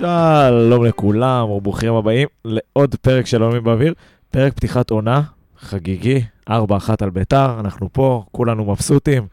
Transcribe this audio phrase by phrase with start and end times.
[0.00, 3.94] שלום לכולם, וברוכים הבאים לעוד פרק של עולמים באוויר,
[4.30, 5.22] פרק פתיחת עונה,
[5.58, 6.52] חגיגי, 4-1
[7.00, 9.26] על ביתר, אנחנו פה, כולנו מבסוטים.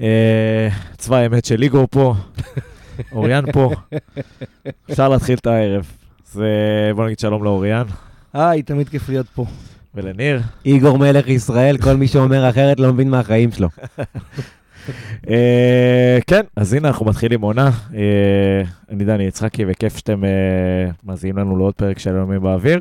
[0.00, 2.14] אה, צבא האמת של איגור פה,
[3.12, 3.70] אוריאן פה,
[4.90, 5.92] אפשר להתחיל את הערב.
[6.26, 6.42] אז
[6.94, 7.86] בוא נגיד שלום לאוריאן
[8.32, 9.44] היי, תמיד כיף להיות פה.
[9.94, 10.40] ולניר.
[10.64, 13.68] איגור מלך ישראל, כל מי שאומר אחרת לא מבין מהחיים שלו.
[15.30, 17.70] אה, כן, אז הנה אנחנו מתחילים עונה.
[17.94, 22.80] אה, אני דני יצחקי, וכיף שאתם אה, מאזינים לנו לעוד פרק של עולמים באוויר.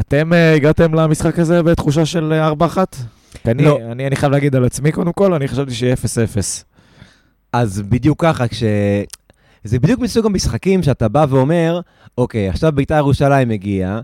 [0.00, 2.54] אתם הגעתם למשחק הזה בתחושה של אה, 4-1?
[3.42, 3.78] כי אני, לא.
[3.92, 5.98] אני, אני חייב להגיד על עצמי קודם כל, אני חשבתי שיהיה 0-0.
[7.52, 8.62] אז בדיוק ככה, כש...
[9.64, 11.80] זה בדיוק מסוג המשחקים שאתה בא ואומר,
[12.18, 14.00] אוקיי, עכשיו בית"ר ירושלים מגיע, אה,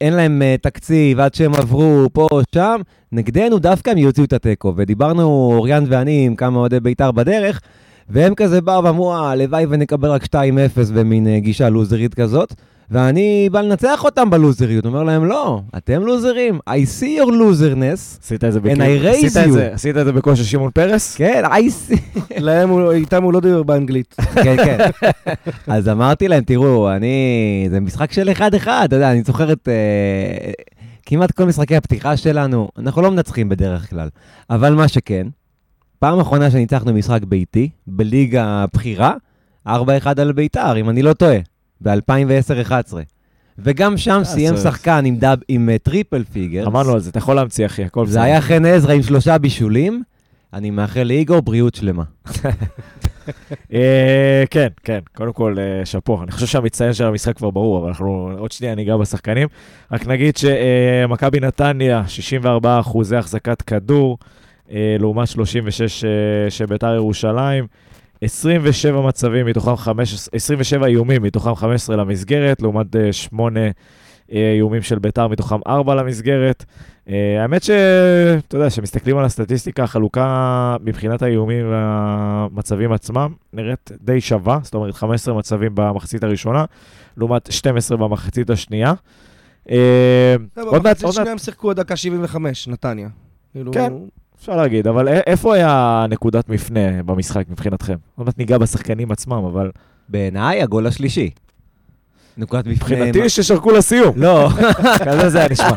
[0.00, 2.80] אין להם אה, תקציב עד שהם עברו פה או שם,
[3.12, 4.72] נגדנו דווקא הם יוציאו את התיקו.
[4.76, 5.22] ודיברנו,
[5.56, 7.60] אוריאן ואני, עם כמה אוהדי בית"ר בדרך,
[8.08, 12.54] והם כזה באו ואמרו, "אה, הלוואי ונקבל רק 2-0 במין אה, גישה לוזרית כזאת.
[12.92, 18.44] ואני בא לנצח אותם בלוזריות, אומר להם, לא, אתם לוזרים, I see your loserness, עשית
[18.44, 19.50] את זה And I raise עשית you.
[19.50, 21.14] זה- עשית את זה בקול של שמעון פרס?
[21.16, 21.98] כן, I see...
[22.38, 24.14] להם, איתם הוא לא דיבר באנגלית.
[24.44, 24.78] כן, כן.
[25.66, 27.16] אז אמרתי להם, תראו, אני...
[27.70, 29.68] זה משחק של אחד-אחד, אתה יודע, אני זוכר את...
[29.68, 30.52] אה,
[31.06, 34.08] כמעט כל משחקי הפתיחה שלנו, אנחנו לא מנצחים בדרך כלל.
[34.50, 35.26] אבל מה שכן,
[35.98, 39.14] פעם אחרונה שניצחנו משחק ביתי, בליגה הבכירה,
[39.68, 39.70] 4-1
[40.18, 41.36] על ביתר, אם אני לא טועה,
[41.82, 42.94] ב-2010-2011.
[43.58, 46.66] וגם שם סיים אז- שחקן עם, doub, עם אה, triple figure.
[46.66, 50.02] אמרנו על זה, אתה יכול להמציא אחי, הכל זה היה חן עזרא עם שלושה בישולים.
[50.52, 52.02] אני מאחל לאיגור בריאות שלמה.
[53.72, 56.22] אה, כן, כן, קודם כל, אה, שאפו.
[56.22, 59.48] אני חושב שהמצטיין של המשחק כבר ברור, אבל אנחנו עוד שנייה ניגע בשחקנים.
[59.92, 64.18] רק נגיד שמכבי נתניה, 64 אחוזי החזקת כדור,
[64.72, 66.10] אה, לעומת 36 אה,
[66.50, 67.66] של בית"ר ירושלים.
[68.22, 73.60] 27 מצבים, מתוכם 15, 27 איומים, מתוכם 15 למסגרת, לעומת 8
[74.32, 76.64] איומים של בית"ר, מתוכם 4 למסגרת.
[77.08, 84.58] אה, האמת שאתה יודע, כשמסתכלים על הסטטיסטיקה, החלוקה מבחינת האיומים והמצבים עצמם נראית די שווה,
[84.62, 86.64] זאת אומרת 15 מצבים במחצית הראשונה,
[87.16, 88.92] לעומת 12 במחצית השנייה.
[89.70, 93.08] אה, עוד מעט, במחצית עוד מעט, שנייה הם שיחקו עד דקה 75, נתניה.
[93.52, 93.92] כאילו, כן.
[94.42, 97.94] אפשר להגיד, אבל איפה היה נקודת מפנה במשחק מבחינתכם?
[98.16, 99.70] עוד מעט ניגע בשחקנים עצמם, אבל
[100.08, 101.30] בעיניי, הגול השלישי.
[102.36, 102.96] נקודת מפנה...
[102.96, 104.12] מבחינתי ששרקו לסיום.
[104.16, 104.48] לא,
[105.06, 105.76] כזה זה היה נשמע.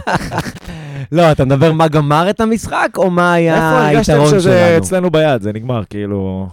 [1.12, 4.78] לא, אתה מדבר מה גמר את המשחק, או מה היה איפה הרגשתם היתרון שזה שלנו?
[4.78, 5.42] אצלנו ביד?
[5.42, 6.50] זה נגמר, כאילו...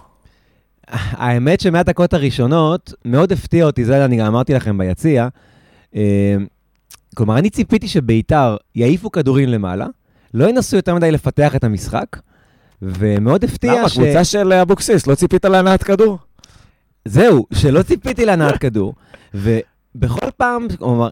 [0.88, 5.28] האמת שמהדקות הראשונות, מאוד הפתיע אותי, זה אני גם אמרתי לכם ביציע.
[5.96, 6.36] אה,
[7.14, 9.86] כלומר, אני ציפיתי שביתר יעיפו כדורים למעלה,
[10.34, 12.06] לא ינסו יותר מדי לפתח את המשחק,
[12.82, 13.88] ומאוד הפתיע למה?
[13.88, 13.92] ש...
[13.98, 16.18] קבוצה של אבוקסיס, לא ציפית להנעת כדור?
[17.04, 18.94] זהו, שלא ציפיתי להנעת כדור,
[19.34, 21.08] ובכל פעם, כלומר,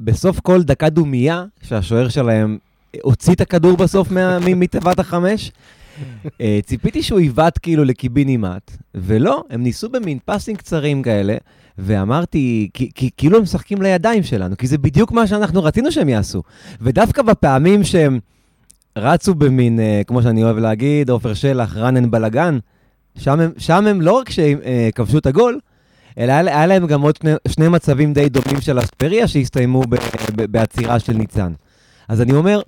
[0.00, 2.58] בסוף כל דקה דומייה, שהשוער שלהם
[3.02, 4.08] הוציא את הכדור בסוף
[4.40, 5.52] מתיבת החמש,
[6.40, 11.36] אה, ציפיתי שהוא יבעט כאילו לקיבינימט, ולא, הם ניסו במין פסים קצרים כאלה,
[11.78, 12.68] ואמרתי,
[13.16, 16.42] כאילו הם משחקים לידיים שלנו, כי זה בדיוק מה שאנחנו רצינו שהם יעשו.
[16.80, 18.18] ודווקא בפעמים שהם
[18.98, 22.58] רצו במין, אה, כמו שאני אוהב להגיד, עופר שלח, רנן בלאגן,
[23.18, 25.58] שם שם הם לא רק שכבשו את הגול,
[26.18, 29.94] אלא היה, היה להם גם עוד שני, שני מצבים די דומים של אספריה שהסתיימו ב,
[30.36, 31.52] ב, בעצירה של ניצן.
[32.08, 32.60] אז אני אומר,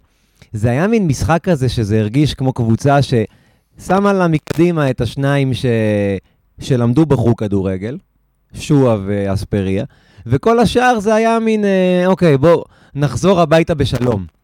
[0.52, 5.66] זה היה מין משחק כזה שזה הרגיש כמו קבוצה ששמה לה מקדימה את השניים ש,
[6.60, 7.98] שלמדו בחוג כדורגל,
[8.54, 9.84] שועה ואספריה,
[10.26, 12.64] וכל השאר זה היה מין, אה, אוקיי, בואו
[12.94, 14.39] נחזור הביתה בשלום.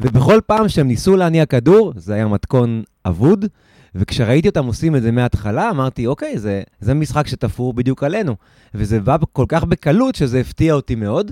[0.00, 3.44] ובכל פעם שהם ניסו להניע כדור, זה היה מתכון אבוד,
[3.94, 8.36] וכשראיתי אותם עושים את זה מההתחלה, אמרתי, אוקיי, זה, זה משחק שתפור בדיוק עלינו.
[8.74, 11.30] וזה בא כל כך בקלות שזה הפתיע אותי מאוד.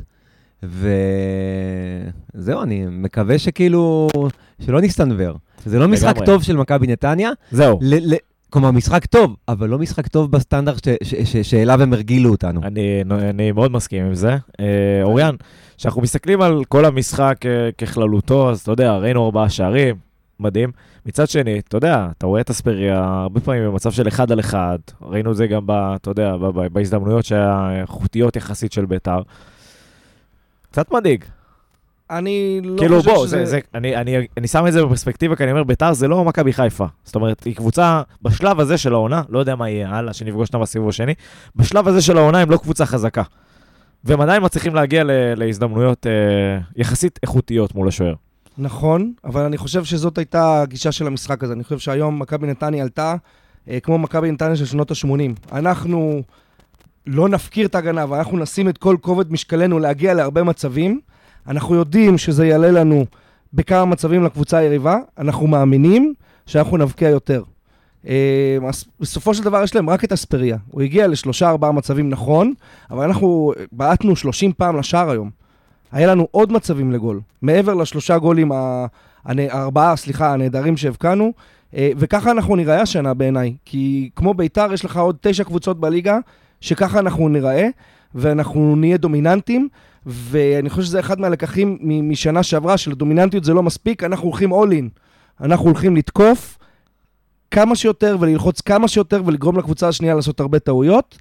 [2.34, 4.08] וזהו, אני מקווה שכאילו,
[4.66, 5.36] שלא נסתנוור.
[5.66, 6.16] זה לא משחק.
[6.24, 7.78] טוב של מכבי נתניה, זהו.
[7.82, 8.18] ל- ל-
[8.50, 10.88] כלומר, משחק טוב, אבל לא משחק טוב בסטנדרט
[11.42, 12.60] שאליו הם הרגילו אותנו.
[12.64, 14.36] אני, אני מאוד מסכים עם זה.
[14.60, 14.66] אה,
[15.02, 15.34] אוריאן,
[15.78, 19.96] כשאנחנו מסתכלים על כל המשחק אה, ככללותו, אז אתה יודע, ראינו ארבעה שערים,
[20.40, 20.72] מדהים.
[21.06, 24.78] מצד שני, אתה יודע, אתה רואה את אספריה הרבה פעמים במצב של אחד על אחד,
[25.02, 29.22] ראינו את זה גם, ב, אתה יודע, ב, ב, בהזדמנויות שהאיכותיות יחסית של בית"ר.
[30.70, 31.24] קצת מדאיג.
[32.10, 33.38] אני לא כאילו, חושב בוא, שזה...
[33.38, 36.24] זה, זה, אני, אני, אני שם את זה בפרספקטיבה, כי אני אומר, ביתר זה לא
[36.24, 36.86] מכבי חיפה.
[37.04, 40.60] זאת אומרת, היא קבוצה, בשלב הזה של העונה, לא יודע מה יהיה הלאה, שנפגוש אותם
[40.60, 41.14] בסיבוב השני,
[41.56, 43.22] בשלב הזה של העונה הם לא קבוצה חזקה.
[44.06, 45.02] והם עדיין מצליחים להגיע
[45.36, 46.12] להזדמנויות אה,
[46.76, 48.14] יחסית איכותיות מול השוער.
[48.58, 51.52] נכון, אבל אני חושב שזאת הייתה הגישה של המשחק הזה.
[51.52, 53.16] אני חושב שהיום מכבי נתניה עלתה
[53.68, 55.54] אה, כמו מכבי נתניה של שנות ה-80.
[55.56, 56.22] אנחנו
[57.06, 61.00] לא נפקיר את ההגנה ואנחנו נשים את כל כובד משקלנו להגיע להרבה מצבים,
[61.48, 63.06] אנחנו יודעים שזה יעלה לנו
[63.52, 66.14] בכמה מצבים לקבוצה היריבה, אנחנו מאמינים
[66.46, 67.42] שאנחנו נבקיע יותר.
[68.08, 70.56] אה, אז בסופו של דבר יש להם רק את אספריה.
[70.70, 72.52] הוא הגיע לשלושה ארבעה מצבים נכון,
[72.90, 75.30] אבל אנחנו בעטנו 30 פעם לשער היום.
[75.92, 78.52] היה לנו עוד מצבים לגול, מעבר לשלושה גולים,
[79.24, 81.32] הארבעה, סליחה, הנהדרים שהבקענו,
[81.76, 83.54] אה, וככה אנחנו ניראה השנה בעיניי.
[83.64, 86.18] כי כמו ביתר, יש לך עוד תשע קבוצות בליגה,
[86.60, 87.68] שככה אנחנו ניראה,
[88.14, 89.68] ואנחנו נהיה דומיננטים,
[90.06, 95.00] ואני חושב שזה אחד מהלקחים משנה שעברה, שלדומיננטיות זה לא מספיק, אנחנו הולכים all in.
[95.40, 96.58] אנחנו הולכים לתקוף
[97.56, 101.18] כמה שיותר וללחוץ כמה שיותר ולגרום לקבוצה השנייה לעשות הרבה טעויות.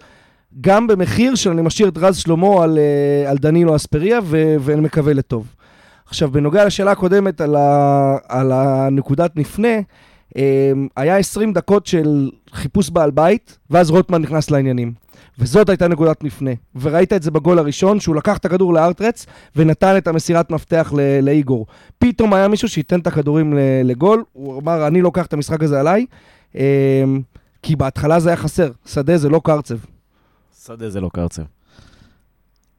[0.61, 4.81] גם במחיר של אני משאיר את רז שלמה על, אה, על דנילו אספריה ו- ואני
[4.81, 5.47] מקווה לטוב.
[6.07, 9.67] עכשיו, בנוגע לשאלה הקודמת על, ה- על הנקודת מפנה,
[10.37, 14.93] אה, היה 20 דקות של חיפוש בעל בית, ואז רוטמן נכנס לעניינים.
[15.39, 16.51] וזאת הייתה נקודת מפנה.
[16.75, 19.25] וראית את זה בגול הראשון, שהוא לקח את הכדור לארטרץ
[19.55, 21.65] ונתן את המסירת מפתח ל- לאיגור.
[21.99, 23.53] פתאום היה מישהו שייתן את הכדורים
[23.83, 26.05] לגול, הוא אמר, אני לוקח את המשחק הזה עליי,
[26.55, 27.03] אה,
[27.63, 28.71] כי בהתחלה זה היה חסר.
[28.85, 29.77] שדה זה לא קרצב.
[30.65, 31.43] שדה זה לא קרצב.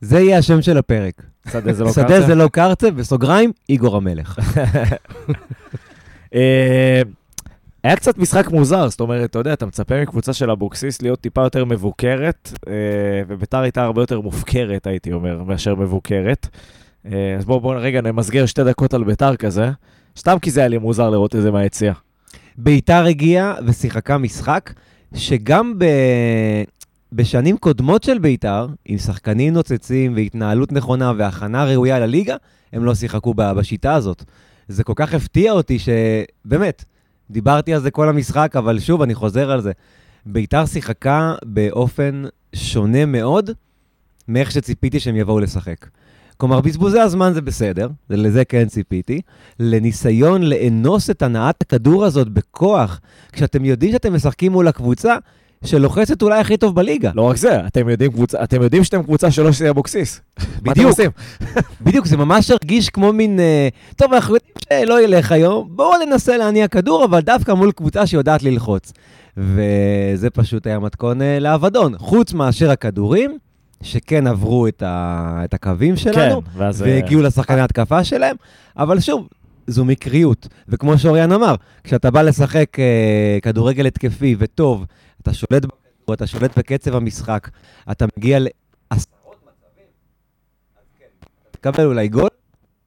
[0.00, 1.22] זה יהיה השם של הפרק.
[1.52, 2.26] שדה זה לא שדה קרצב.
[2.26, 4.38] זה לא קרצב, בסוגריים, איגור המלך.
[7.86, 11.42] היה קצת משחק מוזר, זאת אומרת, אתה יודע, אתה מצפה מקבוצה של אבוקסיס להיות טיפה
[11.42, 12.72] יותר מבוקרת, אה,
[13.28, 16.48] וביתר הייתה הרבה יותר מופקרת, הייתי אומר, מאשר מבוקרת.
[17.06, 19.70] אה, אז בואו בוא, רגע נמסגר שתי דקות על ביתר כזה,
[20.18, 21.92] סתם כי זה היה לי מוזר לראות את זה מהיציע.
[22.58, 24.72] ביתר הגיעה ושיחקה משחק
[25.14, 25.84] שגם ב...
[27.12, 32.36] בשנים קודמות של ביתר, עם שחקנים נוצצים והתנהלות נכונה והכנה ראויה לליגה,
[32.72, 34.24] הם לא שיחקו בשיטה הזאת.
[34.68, 36.84] זה כל כך הפתיע אותי שבאמת,
[37.30, 39.72] דיברתי על זה כל המשחק, אבל שוב, אני חוזר על זה.
[40.26, 42.24] ביתר שיחקה באופן
[42.54, 43.50] שונה מאוד
[44.28, 45.86] מאיך שציפיתי שהם יבואו לשחק.
[46.36, 49.20] כלומר, בזבוזי הזמן זה בסדר, לזה כן ציפיתי.
[49.60, 53.00] לניסיון לאנוס את הנעת הכדור הזאת בכוח,
[53.32, 55.16] כשאתם יודעים שאתם משחקים מול הקבוצה
[55.64, 57.10] שלוחצת אולי הכי טוב בליגה.
[57.14, 60.20] לא רק זה, אתם יודעים, קבוצה, אתם יודעים שאתם קבוצה שלא שתהיה אבוקסיס.
[60.66, 60.90] מה אתם בדיוק.
[60.90, 61.10] עושים?
[61.84, 64.54] בדיוק, זה ממש הרגיש כמו מין, אה, טוב, אנחנו יודעים
[64.86, 68.92] שלא ילך היום, בואו ננסה להניע כדור, אבל דווקא מול קבוצה שיודעת ללחוץ.
[69.36, 71.98] וזה פשוט היה מתכון אה, לאבדון.
[71.98, 73.38] חוץ מאשר הכדורים,
[73.82, 75.40] שכן עברו את, ה...
[75.44, 76.82] את הקווים שלנו, כן, ואז...
[76.82, 78.36] אה, והגיעו לשחקני התקפה שלהם,
[78.76, 79.28] אבל שוב,
[79.66, 80.48] זו מקריות.
[80.68, 81.54] וכמו שאוריאן אמר,
[81.84, 84.84] כשאתה בא לשחק אה, כדורגל התקפי וטוב,
[85.22, 87.48] אתה שולט בכדור, אתה שולט בקצב המשחק,
[87.90, 89.86] אתה מגיע לעשרות מצבים,
[90.78, 92.28] אז כן, אתה תקבל אולי גול,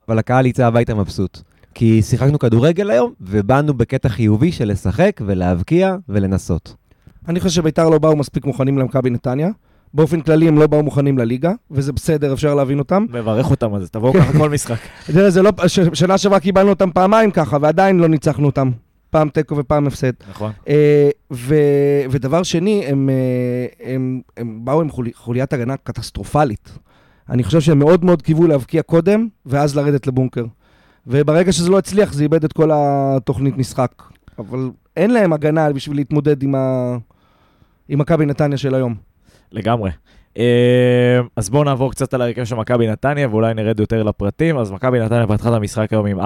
[0.07, 1.39] אבל הקהל יצא הביתה מבסוט.
[1.73, 6.75] כי שיחקנו כדורגל היום, ובאנו בקטע חיובי של לשחק ולהבקיע ולנסות.
[7.27, 9.49] אני חושב שביתר לא באו מספיק מוכנים למכבי נתניה.
[9.93, 13.05] באופן כללי הם לא באו מוכנים לליגה, וזה בסדר, אפשר להבין אותם.
[13.09, 14.77] מברך אותם על זה, תבואו ככה כל משחק.
[15.09, 18.71] יודע, זה לא, ש- שנה שעברה קיבלנו אותם פעמיים ככה, ועדיין לא ניצחנו אותם.
[19.09, 20.11] פעם תיקו ופעם הפסד.
[20.29, 20.51] נכון.
[20.67, 21.55] אה, ו,
[22.11, 26.69] ודבר שני, הם, אה, הם, הם באו עם חולי, חוליית הגנה קטסטרופלית.
[27.29, 30.45] אני חושב שהם מאוד מאוד קיוו להבקיע קודם, ואז לרדת לבונקר.
[31.07, 33.91] וברגע שזה לא הצליח, זה איבד את כל התוכנית משחק.
[34.39, 36.97] אבל אין להם הגנה בשביל להתמודד עם, ה...
[37.89, 38.95] עם מכבי נתניה של היום.
[39.51, 39.91] לגמרי.
[40.37, 44.57] אה, אז בואו נעבור קצת על ההרכב של מכבי נתניה, ואולי נרד יותר לפרטים.
[44.57, 46.23] אז מכבי נתניה פתחה את המשחק היום עם 4-3-3.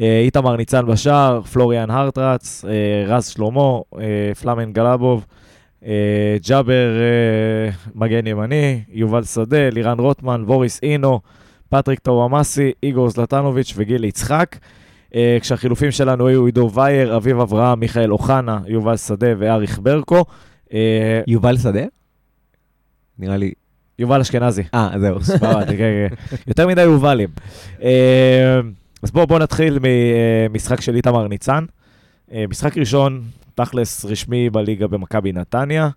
[0.00, 3.78] אה, איתמר ניצן בשער, פלוריאן הרטהרץ, אה, רז שלמה,
[4.40, 5.26] פלאמן גלבוב,
[6.48, 11.20] ג'אבר אה, מגן ימני, יובל שדה, לירן רוטמן, בוריס אינו,
[11.68, 14.56] פטריק טוואמאסי, איגור זלטנוביץ' וגיל יצחק.
[15.14, 20.24] אה, כשהחילופים שלנו היו עידו וייר, אביב אברהם, מיכאל אוחנה, יובל שדה ואריך ברקו.
[20.72, 21.84] אה, יובל שדה?
[23.18, 23.52] נראה לי...
[23.98, 24.62] יובל אשכנזי.
[24.74, 25.22] אה, זהו.
[25.38, 26.36] סבבה, כן, כן.
[26.46, 27.28] יותר מדי יובלים.
[27.82, 28.60] אה,
[29.02, 29.78] אז בואו בוא נתחיל
[30.50, 31.64] ממשחק של איתמר ניצן.
[32.32, 33.22] אה, משחק ראשון,
[33.54, 35.88] תכלס רשמי בליגה במכבי נתניה.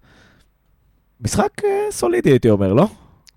[1.22, 2.88] משחק אה, סולידי, הייתי אומר, לא?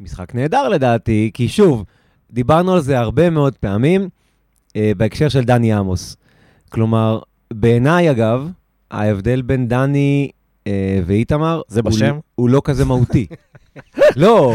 [0.01, 1.85] משחק נהדר לדעתי, כי שוב,
[2.31, 4.09] דיברנו על זה הרבה מאוד פעמים
[4.77, 6.17] אה, בהקשר של דני עמוס.
[6.69, 7.21] כלומר,
[7.53, 8.49] בעיניי אגב,
[8.91, 10.31] ההבדל בין דני
[11.07, 12.19] ואיתמר, זה בשם?
[12.35, 13.27] הוא לא כזה מהותי.
[14.17, 14.55] לא,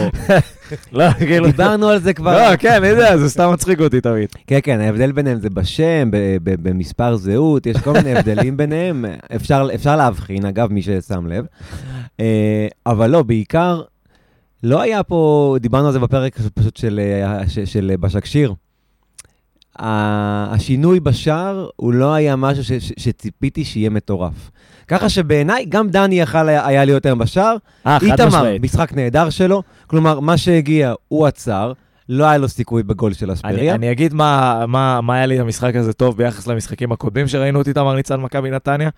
[0.91, 1.45] לא, כאילו...
[1.47, 2.37] דיברנו על זה כבר.
[2.51, 4.29] לא, כן, אני יודע, זה סתם מצחיק אותי תמיד.
[4.47, 6.09] כן, כן, ההבדל ביניהם זה בשם,
[6.43, 9.05] במספר זהות, יש כל מיני הבדלים ביניהם.
[9.35, 11.45] אפשר, להבחין, אגב, מי ששם לב.
[12.19, 13.81] אה, אבל לא, בעיקר,
[14.63, 18.51] לא היה פה, דיברנו על זה בפרק פשוט של, אה, ש- של בשק שיר.
[18.51, 18.55] ה-
[19.79, 24.51] השינוי בשער הוא לא היה משהו ש- ש- שציפיתי שיהיה מטורף.
[24.87, 27.55] ככה שבעיניי, גם דני יכל היה היה להיות היום בשער.
[27.87, 28.61] אה, חד איתמר, משמעית.
[28.63, 29.63] משחק נהדר שלו.
[29.87, 31.73] כלומר, מה שהגיע, הוא עצר.
[32.09, 33.75] לא היה לו סיכוי בגול של אני, אספריה.
[33.75, 37.67] אני אגיד מה, מה, מה היה לי במשחק הזה טוב ביחס למשחקים הקודמים שראינו את
[37.67, 38.89] איתמר ניצן מכבי נתניה.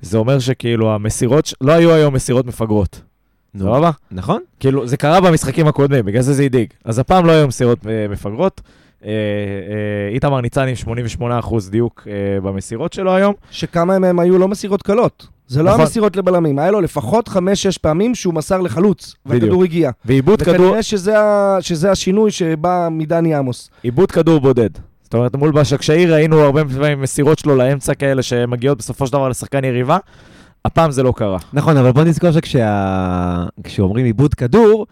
[0.00, 3.00] זה אומר שכאילו המסירות, לא היו היום מסירות מפגרות,
[3.54, 3.90] נו, סבבה?
[4.10, 4.42] נכון?
[4.60, 6.68] כאילו, זה קרה במשחקים הקודמים, בגלל זה זה הדאיג.
[6.84, 8.60] אז הפעם לא היו מסירות אה, מפגרות.
[9.04, 10.74] אה, אה, איתמר ניצן עם
[11.20, 13.34] 88% דיוק אה, במסירות שלו היום.
[13.50, 15.26] שכמה מהם היו לא מסירות קלות.
[15.48, 15.80] זה לא נכון.
[15.80, 19.14] המסירות לבלמים, היה לו לפחות חמש-שש פעמים שהוא מסר לחלוץ.
[19.26, 19.90] והכדור הגיע.
[20.04, 23.70] ועיבוד כדור, וכנראה שזה, ה- שזה השינוי שבא מדני עמוס.
[23.82, 24.70] עיבוד כדור בודד.
[25.02, 29.28] זאת אומרת, מול בשקשאי ראינו הרבה פעמים מסירות שלו לאמצע כאלה שמגיעות בסופו של דבר
[29.28, 29.98] לשחקן יריבה.
[30.64, 31.38] הפעם זה לא קרה.
[31.52, 32.30] נכון, אבל בוא נזכור
[33.64, 34.86] שכשאומרים עיבוד כדור,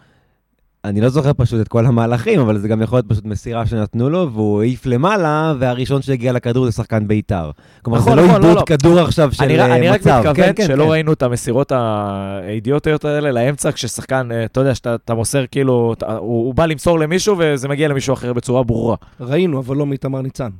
[0.85, 4.11] אני לא זוכר פשוט את כל המהלכים, אבל זה גם יכול להיות פשוט מסירה שנתנו
[4.11, 7.51] לו, והוא העיף למעלה, והראשון שהגיע לכדור זה שחקן בית"ר.
[7.83, 8.77] כלומר, נכון, זה לא נכון, לא, עיבוד לא.
[8.77, 10.17] כדור עכשיו של אני, אה, אני רק מצב.
[10.19, 10.91] מתכוון כן, כן, שלא כן.
[10.91, 16.17] ראינו את המסירות האידיוטיות האלה לאמצע, כששחקן, אה, אתה יודע, שאתה אתה מוסר כאילו, אתה,
[16.17, 18.97] הוא, הוא בא למסור למישהו וזה מגיע למישהו אחר בצורה ברורה.
[19.21, 20.51] ראינו, אבל לא מאיתמר ניצן.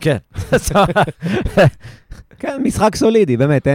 [0.00, 0.16] כן.
[2.40, 3.66] כן, משחק סולידי, באמת.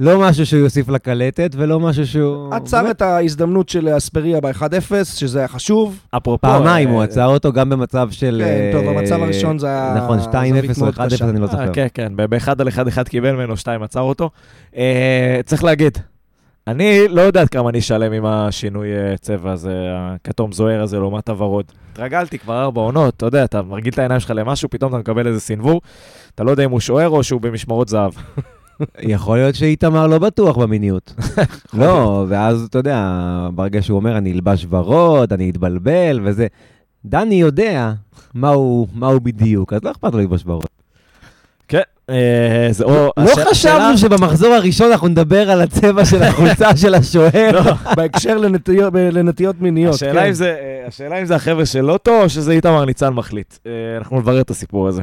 [0.00, 2.54] אה, לא משהו שהוא יוסיף לקלטת, ולא משהו שהוא...
[2.54, 5.98] עצר את ההזדמנות של אספריה ב-1-0, שזה היה חשוב.
[6.10, 6.48] אפרופו...
[6.48, 8.42] פעמיים אה, הוא עצר אותו, גם במצב של...
[8.44, 11.28] כן, טוב, אה, המצב הראשון זה היה נכון, 2-0 זווית או מאוד 1-0, קשה.
[11.28, 11.72] אני לא אה, זוכר.
[11.72, 14.30] כן, כן, ב- באחד על אחד אחד קיבל ממנו, שתיים עצר אותו.
[14.76, 15.98] אה, צריך להגיד,
[16.66, 21.28] אני לא יודעת כמה אני אשלם עם השינוי אה, צבע הזה, הכתום זוהר הזה לעומת
[21.28, 21.64] הוורוד.
[21.92, 25.26] התרגלתי כבר ארבע עונות, אתה יודע, אתה מרגיל את העיניים שלך למשהו, פתאום אתה מקבל
[25.26, 25.80] איזה סינוור,
[26.34, 28.12] אתה לא יודע אם הוא שוער או שהוא במשמרות זהב.
[29.00, 31.14] יכול להיות שאיתמר לא בטוח במיניות.
[31.74, 36.46] לא, ואז אתה יודע, ברגע שהוא אומר, אני אלבש ורוד, אני אתבלבל וזה,
[37.04, 37.92] דני יודע
[38.34, 40.66] מה הוא, מה הוא בדיוק, אז לא אכפת לו ללבוש ורוד.
[41.68, 43.12] כן, אה, זה או...
[43.16, 47.50] לא חשבנו שבמחזור הראשון אנחנו נדבר על הצבע של החולצה של השוער.
[47.52, 49.94] לא, בהקשר לנטיות, לנטיות מיניות.
[49.94, 50.26] השאלה כן.
[50.26, 53.54] אם זה, אה, השאלה אם זה החבר'ה של לוטו, או שזה איתמר ניצן מחליט.
[53.66, 55.02] אה, אנחנו נברר את הסיפור הזה.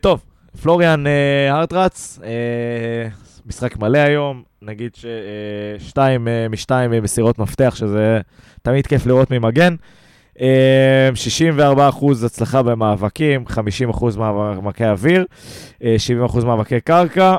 [0.00, 0.20] טוב,
[0.62, 3.08] פלוריאן אה, הרטרץ, אה,
[3.46, 4.96] משחק מלא היום, נגיד
[5.78, 8.20] ששתיים משתיים אה, מסירות מפתח, שזה
[8.62, 9.74] תמיד כיף לראות ממגן.
[10.40, 15.24] אה, 64% הצלחה במאבקים, 50% מאבקי אוויר,
[15.84, 17.36] אה, 70% מאבקי קרקע,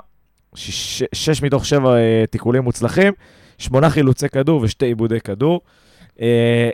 [0.55, 1.93] 6 מתוך 7
[2.29, 3.13] תיקולים מוצלחים,
[3.57, 5.61] 8 חילוצי כדור ושתי עיבודי כדור.
[6.21, 6.69] אה,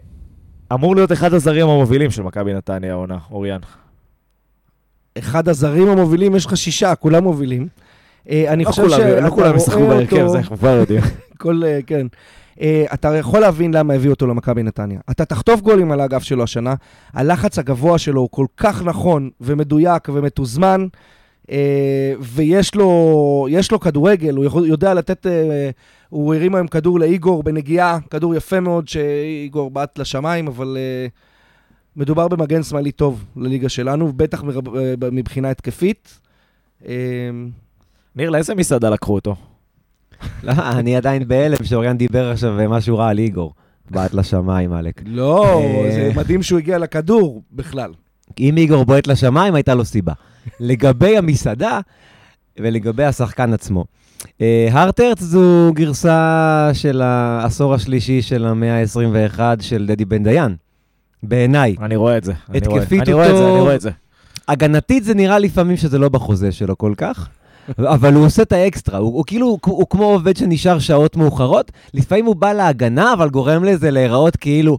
[0.74, 3.60] אמור להיות אחד הזרים המובילים של מכבי נתניה העונה, אוריאן.
[5.18, 7.68] אחד הזרים המובילים, יש לך שישה, כולם מובילים.
[8.30, 11.02] אה, אני לא חושב שאתה לא כולם ישחקו רואה בהרכב, אותו- זה אנחנו כבר יודעים.
[11.42, 12.08] כל, אה, כן.
[12.62, 15.00] אה, אתה יכול להבין למה הביאו אותו למכבי נתניה.
[15.12, 16.74] אתה תחטוף גולים על האגף שלו השנה,
[17.14, 20.88] הלחץ הגבוה שלו הוא כל כך נכון ומדויק ומתוזמן,
[22.20, 25.26] ויש לו, יש לו כדורגל, הוא יכול, יודע לתת,
[26.10, 30.78] הוא הרים היום כדור לאיגור בנגיעה, כדור יפה מאוד שאיגור בעט לשמיים, אבל
[31.96, 36.20] מדובר במגן שמאלי טוב לליגה שלנו, בטח אה, מבחינה התקפית.
[36.88, 36.94] אה,
[38.16, 39.36] ניר, לאיזה מסעדה לקחו אותו?
[40.44, 43.54] לא, אני עדיין בהלם שאוריאן דיבר עכשיו משהו רע על איגור.
[43.90, 45.02] בעט לשמיים, עלק.
[45.06, 45.92] לא, אה.
[45.92, 47.92] זה מדהים שהוא הגיע לכדור בכלל.
[48.40, 50.14] אם איגור בועט לשמיים, הייתה לו סיבה.
[50.60, 51.80] לגבי המסעדה
[52.60, 53.86] ולגבי השחקן עצמו.
[54.42, 60.56] אה, הרטרץ זו גרסה של העשור השלישי של המאה ה-21 של דדי בן דיין.
[61.24, 61.76] בעיניי.
[61.82, 62.34] אני רואה את זה.
[62.50, 63.90] אני רואה- התקפית אני רואה את זה, אותו- אני רואה את זה.
[64.48, 67.28] הגנתית זה נראה לפעמים שזה לא בחוזה שלו כל כך,
[67.80, 71.72] אבל הוא עושה את האקסטרה, הוא, הוא כאילו, הוא, הוא כמו עובד שנשאר שעות מאוחרות,
[71.94, 74.78] לפעמים הוא בא להגנה, אבל גורם לזה להיראות כאילו,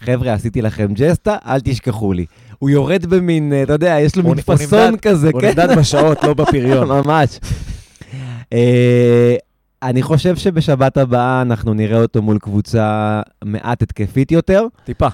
[0.00, 2.26] חבר'ה, עשיתי לכם ג'סטה, אל תשכחו לי.
[2.58, 5.48] הוא יורד במין, אה, אתה יודע, יש לו הוא- מין הוא פאסון כזה, הוא כן?
[5.48, 6.88] נמדד בשעות, לא בפריון.
[7.04, 7.38] ממש.
[8.52, 9.34] אה,
[9.82, 15.08] אני חושב שבשבת הבאה אנחנו נראה אותו מול קבוצה מעט התקפית יותר, טיפה.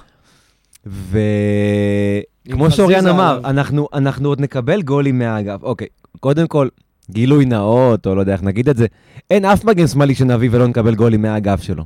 [0.87, 3.41] וכמו שאוריאן אמר.
[3.45, 5.63] אנחנו, אנחנו עוד נקבל גולים מהאגף.
[5.63, 5.87] אוקיי,
[6.21, 6.69] קודם כל,
[7.11, 8.87] גילוי נאות, או לא יודע איך נגיד את זה,
[9.31, 11.85] אין אף מגן שמאלי שנביא ולא נקבל גולים מהאגף שלו.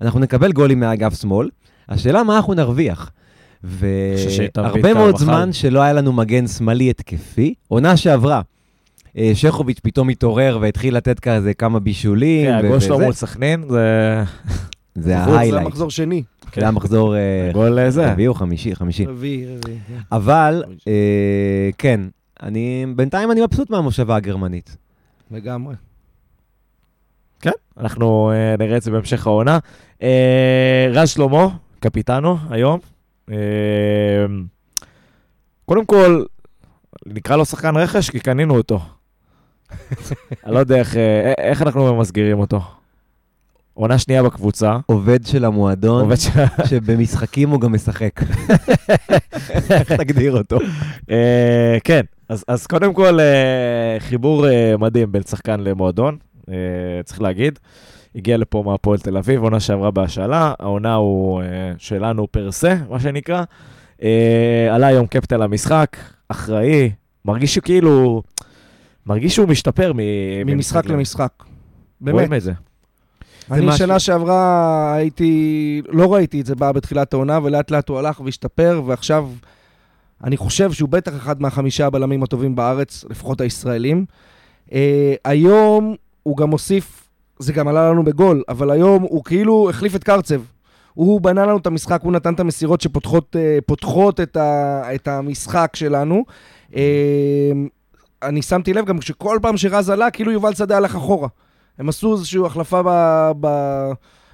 [0.00, 1.48] אנחנו נקבל גולים מהאגף שמאל,
[1.88, 3.10] השאלה מה אנחנו נרוויח.
[3.64, 5.24] והרבה מאוד קרבחל.
[5.24, 8.40] זמן שלא היה לנו מגן שמאלי התקפי, עונה שעברה.
[9.18, 12.46] אה, שכוביץ' פתאום התעורר והתחיל לתת כזה כמה בישולים.
[12.46, 12.98] כן, הגול שלו.
[12.98, 14.22] מול סכנין, זה
[15.02, 15.66] זה זה ההיילייט.
[15.66, 16.22] המחזור שני.
[16.54, 18.12] זה המחזור אה, גול זה.
[18.12, 19.06] רביעי או חמישי, חמישי.
[19.06, 19.78] רביעי, רביעי.
[19.88, 19.98] כן.
[20.12, 22.00] אבל, אה, כן,
[22.42, 24.76] אני, בינתיים אני מבסוט מהמושבה הגרמנית.
[25.30, 25.74] לגמרי.
[27.40, 29.58] כן, אנחנו אה, נראה את זה בהמשך העונה.
[30.92, 31.48] רז שלמה,
[31.80, 32.80] קפיטנו היום,
[35.64, 36.24] קודם כל,
[37.06, 38.80] נקרא לו שחקן רכש כי קנינו אותו.
[40.44, 40.96] אני לא יודע איך,
[41.38, 42.60] איך אנחנו ממסגרים אותו.
[43.78, 44.76] עונה שנייה בקבוצה.
[44.86, 46.28] עובד של המועדון, עובד ש...
[46.68, 48.20] שבמשחקים הוא גם משחק.
[49.70, 50.58] איך תגדיר אותו?
[51.10, 56.16] אה, כן, אז, אז קודם כל, אה, חיבור אה, מדהים בין שחקן למועדון,
[56.50, 56.54] אה,
[57.04, 57.58] צריך להגיד.
[58.14, 61.46] הגיע לפה מהפועל תל אביב, עונה שעברה בהשאלה, העונה הוא אה,
[61.78, 63.42] שלנו פר סה, מה שנקרא.
[64.02, 65.96] אה, עלה היום קפטן למשחק,
[66.28, 66.90] אחראי,
[67.24, 68.22] מרגיש שכאילו,
[69.06, 69.98] מרגיש שהוא משתפר מ-
[70.46, 71.32] ממשחק למשחק.
[72.00, 72.14] באמת.
[72.14, 72.52] רואים את זה.
[73.50, 78.20] אני שנה שעברה הייתי, לא ראיתי את זה בא בתחילת העונה, ולאט לאט הוא הלך
[78.20, 79.28] והשתפר, ועכשיו
[80.24, 84.04] אני חושב שהוא בטח אחד מהחמישה הבלמים הטובים בארץ, לפחות הישראלים.
[84.68, 84.72] Uh,
[85.24, 90.04] היום הוא גם הוסיף, זה גם עלה לנו בגול, אבל היום הוא כאילו החליף את
[90.04, 90.40] קרצב.
[90.94, 93.36] הוא בנה לנו את המשחק, הוא נתן את המסירות שפותחות
[93.66, 96.24] פותחות את, ה, את המשחק שלנו.
[96.70, 96.76] Uh,
[98.22, 101.28] אני שמתי לב גם שכל פעם שרז עלה, כאילו יובל שדה הלך אחורה.
[101.78, 102.90] הם עשו איזושהי החלפה ב,
[103.40, 103.48] ב,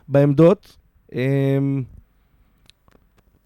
[0.09, 0.77] בעמדות.
[1.13, 1.83] אמ,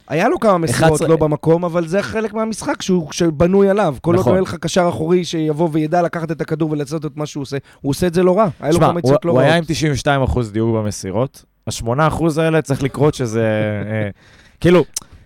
[0.09, 3.97] היה לו כמה מסירות 11 לא במקום, אבל זה חלק מהמשחק שהוא, שבנוי עליו.
[4.01, 4.33] כל עוד נכון.
[4.33, 7.57] לא יהיה לך קשר אחורי שיבוא וידע לקחת את הכדור ולעשות את מה שהוא עושה,
[7.81, 8.49] הוא עושה את זה לא רע.
[8.61, 9.51] היה לו כמה הוא, יציאות לא הוא רעות.
[9.51, 11.45] היה עם 92 אחוז דיוק במסירות.
[11.67, 13.45] ה-8 אחוז האלה צריך לקרות שזה...
[13.87, 14.11] אה,
[14.61, 14.85] כאילו,